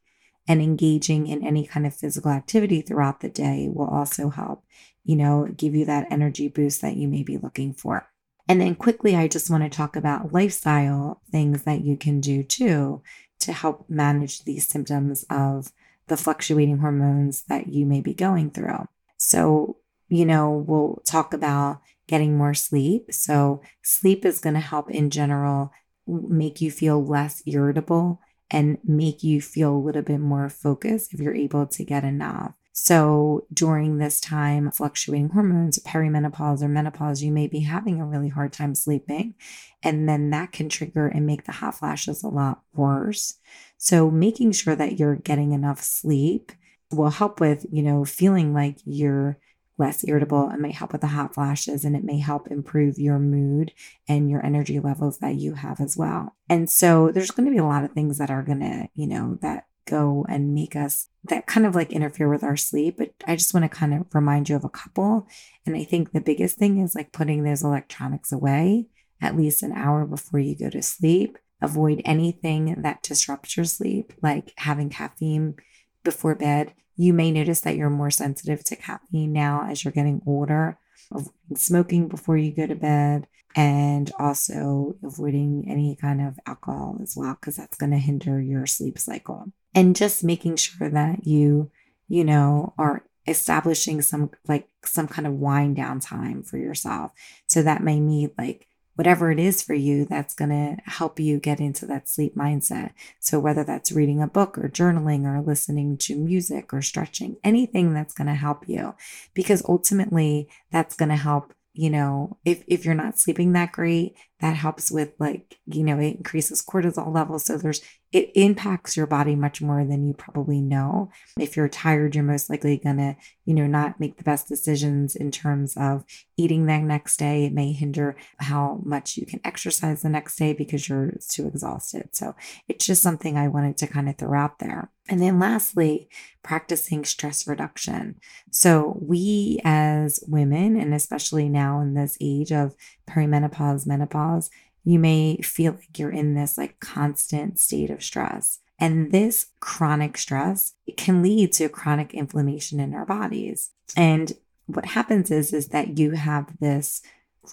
And 0.48 0.62
engaging 0.62 1.26
in 1.26 1.46
any 1.46 1.66
kind 1.66 1.86
of 1.86 1.94
physical 1.94 2.30
activity 2.30 2.80
throughout 2.80 3.20
the 3.20 3.28
day 3.28 3.68
will 3.70 3.86
also 3.86 4.30
help, 4.30 4.64
you 5.04 5.14
know, 5.14 5.46
give 5.54 5.74
you 5.74 5.84
that 5.84 6.10
energy 6.10 6.48
boost 6.48 6.80
that 6.80 6.96
you 6.96 7.06
may 7.06 7.22
be 7.22 7.36
looking 7.36 7.74
for. 7.74 8.08
And 8.48 8.60
then 8.60 8.74
quickly, 8.74 9.16
I 9.16 9.28
just 9.28 9.50
want 9.50 9.62
to 9.62 9.70
talk 9.70 9.96
about 9.96 10.32
lifestyle 10.32 11.22
things 11.30 11.62
that 11.62 11.82
you 11.82 11.96
can 11.96 12.20
do 12.20 12.42
too 12.42 13.02
to 13.40 13.52
help 13.52 13.88
manage 13.88 14.44
these 14.44 14.66
symptoms 14.66 15.24
of 15.30 15.72
the 16.08 16.16
fluctuating 16.16 16.78
hormones 16.78 17.44
that 17.44 17.68
you 17.68 17.86
may 17.86 18.00
be 18.00 18.14
going 18.14 18.50
through. 18.50 18.88
So, 19.16 19.76
you 20.08 20.26
know, 20.26 20.50
we'll 20.50 21.02
talk 21.04 21.32
about 21.32 21.80
getting 22.06 22.36
more 22.36 22.54
sleep. 22.54 23.12
So, 23.12 23.62
sleep 23.82 24.24
is 24.24 24.40
going 24.40 24.54
to 24.54 24.60
help 24.60 24.90
in 24.90 25.10
general 25.10 25.72
make 26.06 26.60
you 26.60 26.70
feel 26.70 27.04
less 27.04 27.42
irritable 27.46 28.20
and 28.50 28.78
make 28.84 29.22
you 29.22 29.40
feel 29.40 29.72
a 29.72 29.78
little 29.78 30.02
bit 30.02 30.18
more 30.18 30.48
focused 30.48 31.14
if 31.14 31.20
you're 31.20 31.34
able 31.34 31.66
to 31.66 31.84
get 31.84 32.04
enough. 32.04 32.52
So, 32.74 33.46
during 33.52 33.98
this 33.98 34.18
time, 34.18 34.70
fluctuating 34.70 35.28
hormones, 35.30 35.78
perimenopause 35.80 36.62
or 36.62 36.68
menopause, 36.68 37.22
you 37.22 37.30
may 37.30 37.46
be 37.46 37.60
having 37.60 38.00
a 38.00 38.06
really 38.06 38.30
hard 38.30 38.52
time 38.52 38.74
sleeping. 38.74 39.34
And 39.82 40.08
then 40.08 40.30
that 40.30 40.52
can 40.52 40.70
trigger 40.70 41.06
and 41.06 41.26
make 41.26 41.44
the 41.44 41.52
hot 41.52 41.74
flashes 41.78 42.22
a 42.22 42.28
lot 42.28 42.62
worse. 42.72 43.34
So, 43.76 44.10
making 44.10 44.52
sure 44.52 44.74
that 44.74 44.98
you're 44.98 45.16
getting 45.16 45.52
enough 45.52 45.82
sleep 45.82 46.52
will 46.90 47.10
help 47.10 47.40
with, 47.40 47.66
you 47.70 47.82
know, 47.82 48.04
feeling 48.06 48.54
like 48.54 48.78
you're 48.84 49.38
less 49.78 50.06
irritable. 50.06 50.50
It 50.50 50.60
may 50.60 50.72
help 50.72 50.92
with 50.92 51.00
the 51.00 51.08
hot 51.08 51.34
flashes 51.34 51.84
and 51.84 51.96
it 51.96 52.04
may 52.04 52.18
help 52.18 52.48
improve 52.48 52.98
your 52.98 53.18
mood 53.18 53.72
and 54.08 54.30
your 54.30 54.44
energy 54.44 54.78
levels 54.78 55.18
that 55.18 55.34
you 55.34 55.54
have 55.54 55.80
as 55.80 55.96
well. 55.96 56.36
And 56.48 56.70
so 56.70 57.10
there's 57.10 57.30
going 57.30 57.46
to 57.46 57.52
be 57.52 57.58
a 57.58 57.64
lot 57.64 57.84
of 57.84 57.92
things 57.92 58.18
that 58.18 58.30
are 58.30 58.42
going 58.42 58.60
to, 58.60 58.88
you 58.94 59.06
know, 59.06 59.38
that 59.42 59.66
go 59.92 60.24
and 60.28 60.54
make 60.54 60.76
us 60.76 61.08
that 61.24 61.46
kind 61.46 61.66
of 61.66 61.74
like 61.74 61.92
interfere 61.92 62.28
with 62.28 62.42
our 62.42 62.56
sleep. 62.56 62.96
But 62.98 63.12
I 63.26 63.36
just 63.36 63.54
want 63.54 63.64
to 63.64 63.68
kind 63.68 63.94
of 63.94 64.06
remind 64.14 64.48
you 64.48 64.56
of 64.56 64.64
a 64.64 64.68
couple. 64.68 65.26
And 65.66 65.76
I 65.76 65.84
think 65.84 66.12
the 66.12 66.20
biggest 66.20 66.56
thing 66.56 66.78
is 66.78 66.94
like 66.94 67.12
putting 67.12 67.42
those 67.42 67.62
electronics 67.62 68.32
away 68.32 68.86
at 69.20 69.36
least 69.36 69.62
an 69.62 69.72
hour 69.72 70.04
before 70.04 70.40
you 70.40 70.56
go 70.56 70.70
to 70.70 70.82
sleep. 70.82 71.38
Avoid 71.60 72.02
anything 72.04 72.82
that 72.82 73.02
disrupts 73.02 73.56
your 73.56 73.66
sleep, 73.66 74.12
like 74.20 74.52
having 74.56 74.90
caffeine 74.90 75.54
before 76.02 76.34
bed 76.34 76.74
you 76.96 77.12
may 77.12 77.30
notice 77.30 77.60
that 77.62 77.76
you're 77.76 77.90
more 77.90 78.10
sensitive 78.10 78.62
to 78.64 78.76
caffeine 78.76 79.32
now 79.32 79.66
as 79.68 79.84
you're 79.84 79.92
getting 79.92 80.22
older, 80.26 80.78
avoiding 81.10 81.32
smoking 81.54 82.08
before 82.08 82.36
you 82.36 82.52
go 82.52 82.66
to 82.66 82.74
bed, 82.74 83.26
and 83.54 84.10
also 84.18 84.96
avoiding 85.02 85.66
any 85.68 85.96
kind 85.96 86.20
of 86.20 86.38
alcohol 86.46 86.98
as 87.02 87.14
well, 87.16 87.36
because 87.40 87.56
that's 87.56 87.76
going 87.76 87.92
to 87.92 87.98
hinder 87.98 88.40
your 88.40 88.66
sleep 88.66 88.98
cycle. 88.98 89.52
And 89.74 89.96
just 89.96 90.22
making 90.22 90.56
sure 90.56 90.90
that 90.90 91.26
you, 91.26 91.70
you 92.08 92.24
know, 92.24 92.74
are 92.76 93.04
establishing 93.26 94.02
some 94.02 94.30
like 94.48 94.68
some 94.84 95.08
kind 95.08 95.26
of 95.26 95.34
wind 95.34 95.76
down 95.76 96.00
time 96.00 96.42
for 96.42 96.58
yourself. 96.58 97.12
So 97.46 97.62
that 97.62 97.82
may 97.82 98.00
mean 98.00 98.32
like 98.36 98.66
whatever 98.94 99.30
it 99.30 99.38
is 99.38 99.62
for 99.62 99.74
you 99.74 100.04
that's 100.04 100.34
going 100.34 100.50
to 100.50 100.76
help 100.84 101.18
you 101.18 101.38
get 101.38 101.60
into 101.60 101.86
that 101.86 102.08
sleep 102.08 102.36
mindset. 102.36 102.92
So, 103.20 103.38
whether 103.38 103.64
that's 103.64 103.92
reading 103.92 104.22
a 104.22 104.26
book 104.26 104.58
or 104.58 104.68
journaling 104.68 105.24
or 105.24 105.40
listening 105.40 105.96
to 105.98 106.16
music 106.16 106.72
or 106.72 106.82
stretching, 106.82 107.36
anything 107.42 107.94
that's 107.94 108.14
going 108.14 108.28
to 108.28 108.34
help 108.34 108.68
you, 108.68 108.94
because 109.34 109.62
ultimately 109.68 110.48
that's 110.70 110.96
going 110.96 111.10
to 111.10 111.16
help. 111.16 111.54
You 111.74 111.88
know, 111.88 112.36
if, 112.44 112.62
if 112.66 112.84
you're 112.84 112.94
not 112.94 113.18
sleeping 113.18 113.52
that 113.52 113.72
great, 113.72 114.14
that 114.42 114.56
helps 114.56 114.90
with 114.90 115.12
like, 115.20 115.56
you 115.66 115.84
know, 115.84 115.98
it 115.98 116.16
increases 116.16 116.62
cortisol 116.62 117.14
levels. 117.14 117.44
So 117.44 117.56
there's 117.56 117.80
it 118.12 118.30
impacts 118.34 118.96
your 118.96 119.06
body 119.06 119.34
much 119.34 119.62
more 119.62 119.84
than 119.84 120.06
you 120.06 120.12
probably 120.12 120.60
know. 120.60 121.10
If 121.38 121.56
you're 121.56 121.68
tired, 121.68 122.14
you're 122.14 122.24
most 122.24 122.50
likely 122.50 122.76
going 122.76 122.98
to, 122.98 123.16
you 123.46 123.54
know, 123.54 123.66
not 123.66 123.98
make 123.98 124.18
the 124.18 124.22
best 124.22 124.48
decisions 124.48 125.16
in 125.16 125.30
terms 125.30 125.74
of 125.78 126.04
eating 126.36 126.66
the 126.66 126.78
next 126.78 127.16
day. 127.16 127.46
It 127.46 127.54
may 127.54 127.72
hinder 127.72 128.16
how 128.36 128.80
much 128.84 129.16
you 129.16 129.24
can 129.24 129.40
exercise 129.44 130.02
the 130.02 130.10
next 130.10 130.36
day 130.36 130.52
because 130.52 130.88
you're 130.88 131.14
too 131.26 131.46
exhausted. 131.46 132.10
So 132.12 132.34
it's 132.68 132.84
just 132.84 133.02
something 133.02 133.38
I 133.38 133.48
wanted 133.48 133.78
to 133.78 133.86
kind 133.86 134.10
of 134.10 134.18
throw 134.18 134.38
out 134.38 134.58
there. 134.58 134.90
And 135.08 135.20
then 135.20 135.38
lastly, 135.38 136.08
practicing 136.42 137.04
stress 137.04 137.46
reduction. 137.48 138.16
So 138.50 138.98
we 139.00 139.58
as 139.64 140.20
women, 140.28 140.76
and 140.76 140.94
especially 140.94 141.48
now 141.48 141.80
in 141.80 141.94
this 141.94 142.16
age 142.20 142.52
of 142.52 142.76
perimenopause, 143.08 143.86
menopause, 144.32 144.50
you 144.84 144.98
may 144.98 145.36
feel 145.36 145.72
like 145.72 145.98
you're 145.98 146.10
in 146.10 146.34
this 146.34 146.58
like 146.58 146.80
constant 146.80 147.58
state 147.58 147.90
of 147.90 148.02
stress. 148.02 148.60
And 148.78 149.12
this 149.12 149.46
chronic 149.60 150.18
stress 150.18 150.74
can 150.96 151.22
lead 151.22 151.52
to 151.52 151.68
chronic 151.68 152.14
inflammation 152.14 152.80
in 152.80 152.94
our 152.94 153.06
bodies. 153.06 153.70
And 153.96 154.32
what 154.66 154.86
happens 154.86 155.30
is, 155.30 155.52
is 155.52 155.68
that 155.68 155.98
you 155.98 156.12
have 156.12 156.58
this 156.58 157.02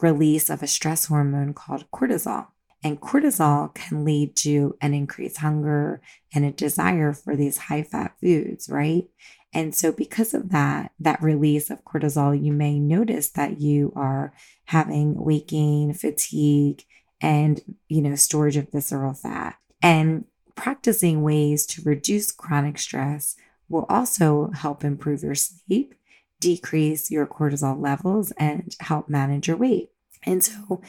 release 0.02 0.50
of 0.50 0.64
a 0.64 0.68
stress 0.68 1.06
hormone 1.06 1.54
called 1.54 1.86
cortisol. 1.92 2.48
And 2.84 3.02
cortisol 3.02 3.76
can 3.76 4.06
lead 4.06 4.36
to 4.38 4.76
an 4.82 4.94
increased 4.94 5.38
hunger 5.38 6.02
and 6.34 6.46
a 6.46 6.52
desire 6.52 7.14
for 7.14 7.36
these 7.36 7.58
high 7.58 7.84
fat 7.84 8.14
foods, 8.22 8.70
right? 8.70 9.04
And 9.54 9.74
so, 9.74 9.92
because 9.92 10.34
of 10.34 10.50
that, 10.50 10.92
that 11.00 11.22
release 11.24 11.70
of 11.70 11.84
cortisol, 11.84 12.40
you 12.40 12.54
may 12.54 12.80
notice 12.80 13.30
that 13.30 13.60
you 13.60 13.92
are 13.96 14.34
having 14.66 15.16
weight 15.16 15.48
gain, 15.48 15.94
fatigue, 15.94 16.84
and, 17.20 17.62
you 17.88 18.02
know, 18.02 18.16
storage 18.16 18.58
of 18.58 18.72
visceral 18.72 19.14
fat. 19.14 19.58
And 19.82 20.26
practicing 20.56 21.24
ways 21.24 21.66
to 21.68 21.82
reduce 21.82 22.32
chronic 22.32 22.78
stress 22.78 23.36
will 23.70 23.86
also 23.90 24.52
help 24.52 24.84
improve 24.84 25.24
your 25.24 25.36
sleep, 25.36 25.96
decrease 26.40 27.10
your 27.10 27.26
cortisol 27.26 27.82
levels, 27.82 28.32
and 28.38 28.76
help 28.80 29.10
manage 29.10 29.48
your 29.48 29.58
weight. 29.58 29.90
And 30.24 30.44
so, 30.44 30.82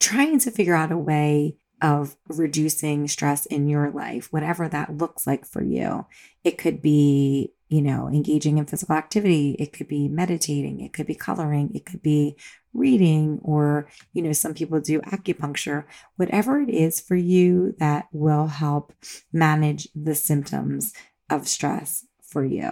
trying 0.00 0.40
to 0.40 0.50
figure 0.50 0.74
out 0.74 0.90
a 0.90 0.98
way 0.98 1.56
of 1.82 2.16
reducing 2.28 3.08
stress 3.08 3.46
in 3.46 3.68
your 3.68 3.90
life, 3.90 4.32
whatever 4.32 4.68
that 4.68 4.96
looks 4.96 5.26
like 5.26 5.46
for 5.46 5.62
you. 5.62 6.06
It 6.44 6.58
could 6.58 6.82
be, 6.82 7.52
you 7.70 7.80
know, 7.80 8.08
engaging 8.08 8.58
in 8.58 8.66
physical 8.66 8.94
activity. 8.94 9.56
It 9.58 9.72
could 9.72 9.88
be 9.88 10.08
meditating. 10.08 10.80
It 10.80 10.92
could 10.92 11.06
be 11.06 11.14
coloring. 11.14 11.70
It 11.74 11.86
could 11.86 12.02
be 12.02 12.36
reading, 12.74 13.40
or, 13.42 13.88
you 14.12 14.22
know, 14.22 14.32
some 14.32 14.54
people 14.54 14.80
do 14.80 15.00
acupuncture. 15.00 15.84
Whatever 16.16 16.60
it 16.60 16.68
is 16.68 17.00
for 17.00 17.16
you 17.16 17.74
that 17.78 18.08
will 18.12 18.48
help 18.48 18.92
manage 19.32 19.88
the 19.94 20.14
symptoms 20.14 20.92
of 21.30 21.48
stress 21.48 22.06
for 22.22 22.44
you 22.44 22.70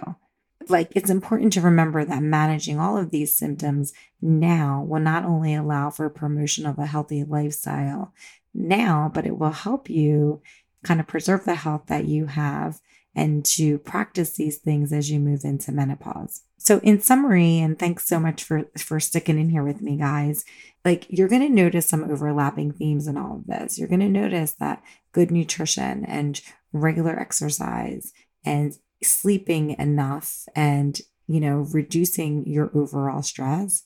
like 0.67 0.91
it's 0.95 1.09
important 1.09 1.53
to 1.53 1.61
remember 1.61 2.03
that 2.05 2.21
managing 2.21 2.79
all 2.79 2.97
of 2.97 3.11
these 3.11 3.35
symptoms 3.35 3.93
now 4.21 4.83
will 4.87 4.99
not 4.99 5.25
only 5.25 5.55
allow 5.55 5.89
for 5.89 6.09
promotion 6.09 6.65
of 6.65 6.77
a 6.77 6.85
healthy 6.85 7.23
lifestyle 7.23 8.13
now, 8.53 9.11
but 9.13 9.25
it 9.25 9.37
will 9.37 9.51
help 9.51 9.89
you 9.89 10.41
kind 10.83 10.99
of 10.99 11.07
preserve 11.07 11.45
the 11.45 11.55
health 11.55 11.83
that 11.87 12.05
you 12.05 12.25
have 12.25 12.79
and 13.19 13.43
to 13.43 13.77
practice 13.79 14.37
these 14.37 14.57
things 14.57 14.93
as 14.93 15.11
you 15.11 15.19
move 15.19 15.43
into 15.43 15.73
menopause. 15.73 16.43
So 16.57 16.79
in 16.79 17.01
summary, 17.01 17.59
and 17.59 17.77
thanks 17.77 18.07
so 18.07 18.17
much 18.17 18.43
for 18.43 18.69
for 18.77 18.99
sticking 19.01 19.37
in 19.37 19.49
here 19.49 19.63
with 19.63 19.81
me 19.81 19.97
guys, 19.97 20.45
like 20.85 21.05
you're 21.09 21.27
going 21.27 21.41
to 21.41 21.49
notice 21.49 21.87
some 21.87 22.05
overlapping 22.05 22.71
themes 22.71 23.07
in 23.07 23.17
all 23.17 23.35
of 23.35 23.45
this. 23.45 23.77
You're 23.77 23.89
going 23.89 23.99
to 23.99 24.07
notice 24.07 24.53
that 24.53 24.81
good 25.11 25.31
nutrition 25.31 26.05
and 26.05 26.39
regular 26.71 27.19
exercise 27.19 28.13
and 28.45 28.77
sleeping 29.03 29.71
enough 29.77 30.45
and, 30.55 31.01
you 31.27 31.41
know, 31.41 31.67
reducing 31.73 32.47
your 32.47 32.71
overall 32.73 33.21
stress 33.21 33.83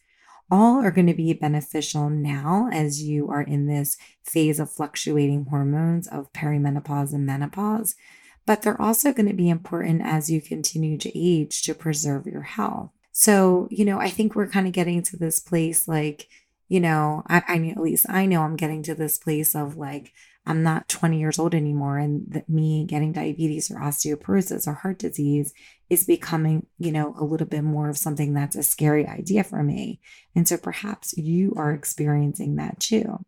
all 0.51 0.83
are 0.83 0.91
going 0.91 1.07
to 1.07 1.15
be 1.15 1.33
beneficial 1.33 2.09
now 2.09 2.69
as 2.71 3.01
you 3.01 3.29
are 3.29 3.41
in 3.41 3.65
this 3.65 3.97
phase 4.23 4.59
of 4.59 4.69
fluctuating 4.69 5.45
hormones 5.49 6.07
of 6.07 6.31
perimenopause 6.33 7.13
and 7.13 7.25
menopause. 7.25 7.95
But 8.45 8.61
they're 8.61 8.81
also 8.81 9.13
going 9.13 9.29
to 9.29 9.33
be 9.33 9.49
important 9.49 10.01
as 10.03 10.29
you 10.29 10.41
continue 10.41 10.97
to 10.97 11.17
age 11.17 11.61
to 11.63 11.73
preserve 11.73 12.25
your 12.25 12.41
health. 12.41 12.91
So, 13.11 13.67
you 13.71 13.85
know, 13.85 13.99
I 13.99 14.09
think 14.09 14.35
we're 14.35 14.47
kind 14.47 14.67
of 14.67 14.73
getting 14.73 15.01
to 15.03 15.17
this 15.17 15.39
place 15.39 15.87
like, 15.87 16.27
you 16.67 16.79
know, 16.79 17.23
I, 17.27 17.43
I 17.47 17.59
mean, 17.59 17.71
at 17.71 17.81
least 17.81 18.07
I 18.09 18.25
know 18.25 18.41
I'm 18.41 18.55
getting 18.55 18.83
to 18.83 18.95
this 18.95 19.17
place 19.17 19.55
of 19.55 19.77
like, 19.77 20.13
I'm 20.45 20.63
not 20.63 20.89
20 20.89 21.19
years 21.19 21.39
old 21.39 21.55
anymore, 21.55 21.97
and 21.97 22.25
that 22.29 22.49
me 22.49 22.85
getting 22.85 23.13
diabetes 23.13 23.71
or 23.71 23.75
osteoporosis 23.75 24.67
or 24.67 24.73
heart 24.73 24.99
disease 24.99 25.53
is 25.89 26.05
becoming, 26.05 26.65
you 26.79 26.91
know, 26.91 27.15
a 27.17 27.23
little 27.23 27.47
bit 27.47 27.61
more 27.63 27.89
of 27.89 27.97
something 27.97 28.33
that's 28.33 28.55
a 28.55 28.63
scary 28.63 29.07
idea 29.07 29.43
for 29.43 29.63
me. 29.63 30.01
And 30.35 30.47
so 30.47 30.57
perhaps 30.57 31.17
you 31.17 31.53
are 31.55 31.71
experiencing 31.71 32.55
that 32.57 32.79
too. 32.79 33.23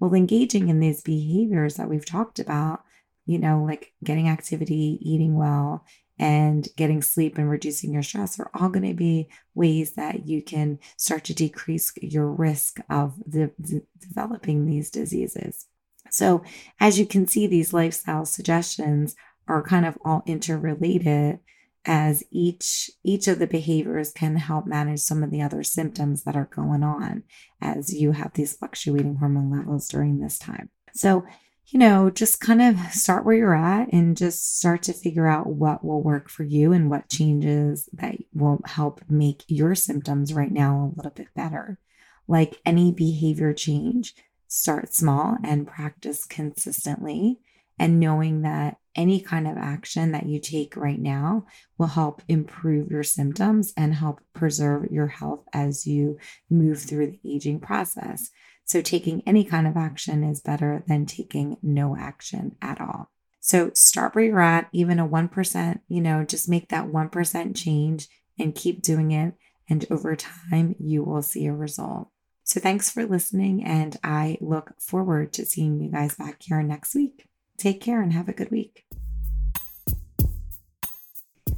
Well, 0.00 0.14
engaging 0.14 0.68
in 0.68 0.80
these 0.80 1.02
behaviors 1.02 1.76
that 1.76 1.88
we've 1.88 2.06
talked 2.06 2.38
about, 2.38 2.82
you 3.26 3.38
know, 3.38 3.64
like 3.64 3.92
getting 4.02 4.28
activity, 4.28 4.98
eating 5.02 5.34
well, 5.34 5.84
and 6.18 6.68
getting 6.76 7.02
sleep 7.02 7.36
and 7.36 7.50
reducing 7.50 7.92
your 7.92 8.02
stress 8.02 8.40
are 8.40 8.50
all 8.54 8.70
going 8.70 8.88
to 8.88 8.94
be 8.94 9.28
ways 9.54 9.92
that 9.92 10.26
you 10.26 10.40
can 10.40 10.78
start 10.96 11.24
to 11.24 11.34
decrease 11.34 11.92
your 12.00 12.30
risk 12.30 12.78
of 12.88 13.14
the, 13.26 13.50
the 13.58 13.82
developing 14.00 14.64
these 14.64 14.90
diseases. 14.90 15.66
So, 16.10 16.42
as 16.80 16.98
you 16.98 17.06
can 17.06 17.26
see, 17.26 17.46
these 17.46 17.74
lifestyle 17.74 18.24
suggestions 18.24 19.16
are 19.48 19.62
kind 19.62 19.84
of 19.84 19.98
all 20.04 20.22
interrelated 20.24 21.40
as 21.84 22.24
each 22.30 22.90
each 23.04 23.28
of 23.28 23.38
the 23.38 23.46
behaviors 23.46 24.12
can 24.12 24.36
help 24.36 24.66
manage 24.66 25.00
some 25.00 25.22
of 25.22 25.30
the 25.30 25.42
other 25.42 25.62
symptoms 25.62 26.24
that 26.24 26.36
are 26.36 26.48
going 26.52 26.82
on 26.82 27.22
as 27.60 27.94
you 27.94 28.12
have 28.12 28.32
these 28.34 28.56
fluctuating 28.56 29.16
hormone 29.16 29.50
levels 29.50 29.86
during 29.88 30.18
this 30.18 30.38
time. 30.38 30.70
So, 30.94 31.26
you 31.68 31.78
know, 31.80 32.10
just 32.10 32.40
kind 32.40 32.62
of 32.62 32.78
start 32.92 33.24
where 33.24 33.36
you're 33.36 33.54
at 33.54 33.92
and 33.92 34.16
just 34.16 34.58
start 34.58 34.84
to 34.84 34.92
figure 34.92 35.26
out 35.26 35.48
what 35.48 35.84
will 35.84 36.02
work 36.02 36.28
for 36.28 36.44
you 36.44 36.72
and 36.72 36.88
what 36.88 37.08
changes 37.08 37.88
that 37.92 38.16
will 38.32 38.60
help 38.64 39.00
make 39.08 39.42
your 39.48 39.74
symptoms 39.74 40.32
right 40.32 40.52
now 40.52 40.92
a 40.92 40.96
little 40.96 41.10
bit 41.10 41.28
better. 41.34 41.78
Like 42.28 42.60
any 42.64 42.92
behavior 42.92 43.52
change, 43.52 44.14
start 44.46 44.94
small 44.94 45.38
and 45.42 45.66
practice 45.66 46.24
consistently. 46.24 47.40
And 47.78 48.00
knowing 48.00 48.42
that 48.42 48.78
any 48.94 49.20
kind 49.20 49.46
of 49.46 49.58
action 49.58 50.12
that 50.12 50.26
you 50.26 50.40
take 50.40 50.76
right 50.76 50.98
now 50.98 51.46
will 51.76 51.88
help 51.88 52.22
improve 52.26 52.90
your 52.90 53.02
symptoms 53.02 53.74
and 53.76 53.94
help 53.94 54.20
preserve 54.32 54.90
your 54.90 55.08
health 55.08 55.44
as 55.52 55.86
you 55.86 56.18
move 56.48 56.80
through 56.80 57.08
the 57.08 57.20
aging 57.24 57.60
process. 57.60 58.30
So, 58.66 58.82
taking 58.82 59.22
any 59.24 59.44
kind 59.44 59.68
of 59.68 59.76
action 59.76 60.24
is 60.24 60.40
better 60.40 60.82
than 60.88 61.06
taking 61.06 61.56
no 61.62 61.96
action 61.96 62.56
at 62.60 62.80
all. 62.80 63.10
So, 63.38 63.70
start 63.74 64.16
where 64.16 64.24
you're 64.24 64.40
at, 64.40 64.68
even 64.72 64.98
a 64.98 65.08
1%, 65.08 65.80
you 65.86 66.00
know, 66.00 66.24
just 66.24 66.48
make 66.48 66.68
that 66.70 66.88
1% 66.88 67.56
change 67.56 68.08
and 68.36 68.56
keep 68.56 68.82
doing 68.82 69.12
it. 69.12 69.34
And 69.70 69.86
over 69.88 70.16
time, 70.16 70.74
you 70.80 71.04
will 71.04 71.22
see 71.22 71.46
a 71.46 71.52
result. 71.52 72.08
So, 72.42 72.58
thanks 72.58 72.90
for 72.90 73.06
listening. 73.06 73.64
And 73.64 73.96
I 74.02 74.36
look 74.40 74.72
forward 74.80 75.32
to 75.34 75.46
seeing 75.46 75.78
you 75.80 75.92
guys 75.92 76.16
back 76.16 76.42
here 76.42 76.60
next 76.60 76.96
week. 76.96 77.26
Take 77.56 77.80
care 77.80 78.02
and 78.02 78.12
have 78.12 78.28
a 78.28 78.32
good 78.32 78.50
week. 78.50 78.84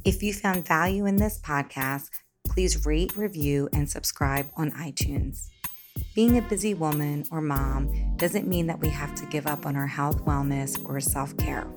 If 0.05 0.21
you 0.21 0.31
found 0.31 0.67
value 0.67 1.07
in 1.07 1.15
this 1.15 1.39
podcast, 1.41 2.09
please 2.45 2.85
rate, 2.85 3.17
review, 3.17 3.67
and 3.73 3.89
subscribe 3.89 4.45
on 4.55 4.69
iTunes. 4.71 5.47
Being 6.15 6.37
a 6.37 6.41
busy 6.41 6.73
woman 6.73 7.25
or 7.31 7.39
mom 7.39 8.15
doesn't 8.17 8.47
mean 8.47 8.67
that 8.67 8.79
we 8.79 8.89
have 8.89 9.13
to 9.15 9.25
give 9.27 9.45
up 9.45 9.65
on 9.65 9.75
our 9.75 9.87
health, 9.87 10.25
wellness, 10.25 10.83
or 10.89 10.99
self 10.99 11.37
care. 11.37 11.67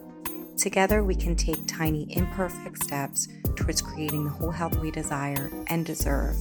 Together, 0.56 1.04
we 1.04 1.14
can 1.14 1.36
take 1.36 1.66
tiny, 1.66 2.06
imperfect 2.16 2.82
steps 2.82 3.28
towards 3.56 3.82
creating 3.82 4.24
the 4.24 4.30
whole 4.30 4.50
health 4.50 4.78
we 4.78 4.90
desire 4.90 5.50
and 5.68 5.84
deserve. 5.84 6.36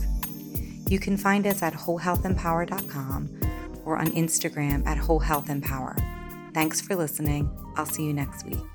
You 0.89 0.99
can 0.99 1.17
find 1.17 1.45
us 1.45 1.61
at 1.61 1.73
wholehealthempower.com 1.73 3.39
or 3.85 3.97
on 3.97 4.07
Instagram 4.07 4.85
at 4.85 4.97
wholehealthempower. 4.97 6.53
Thanks 6.53 6.81
for 6.81 6.95
listening. 6.95 7.49
I'll 7.75 7.85
see 7.85 8.05
you 8.05 8.13
next 8.13 8.45
week. 8.45 8.70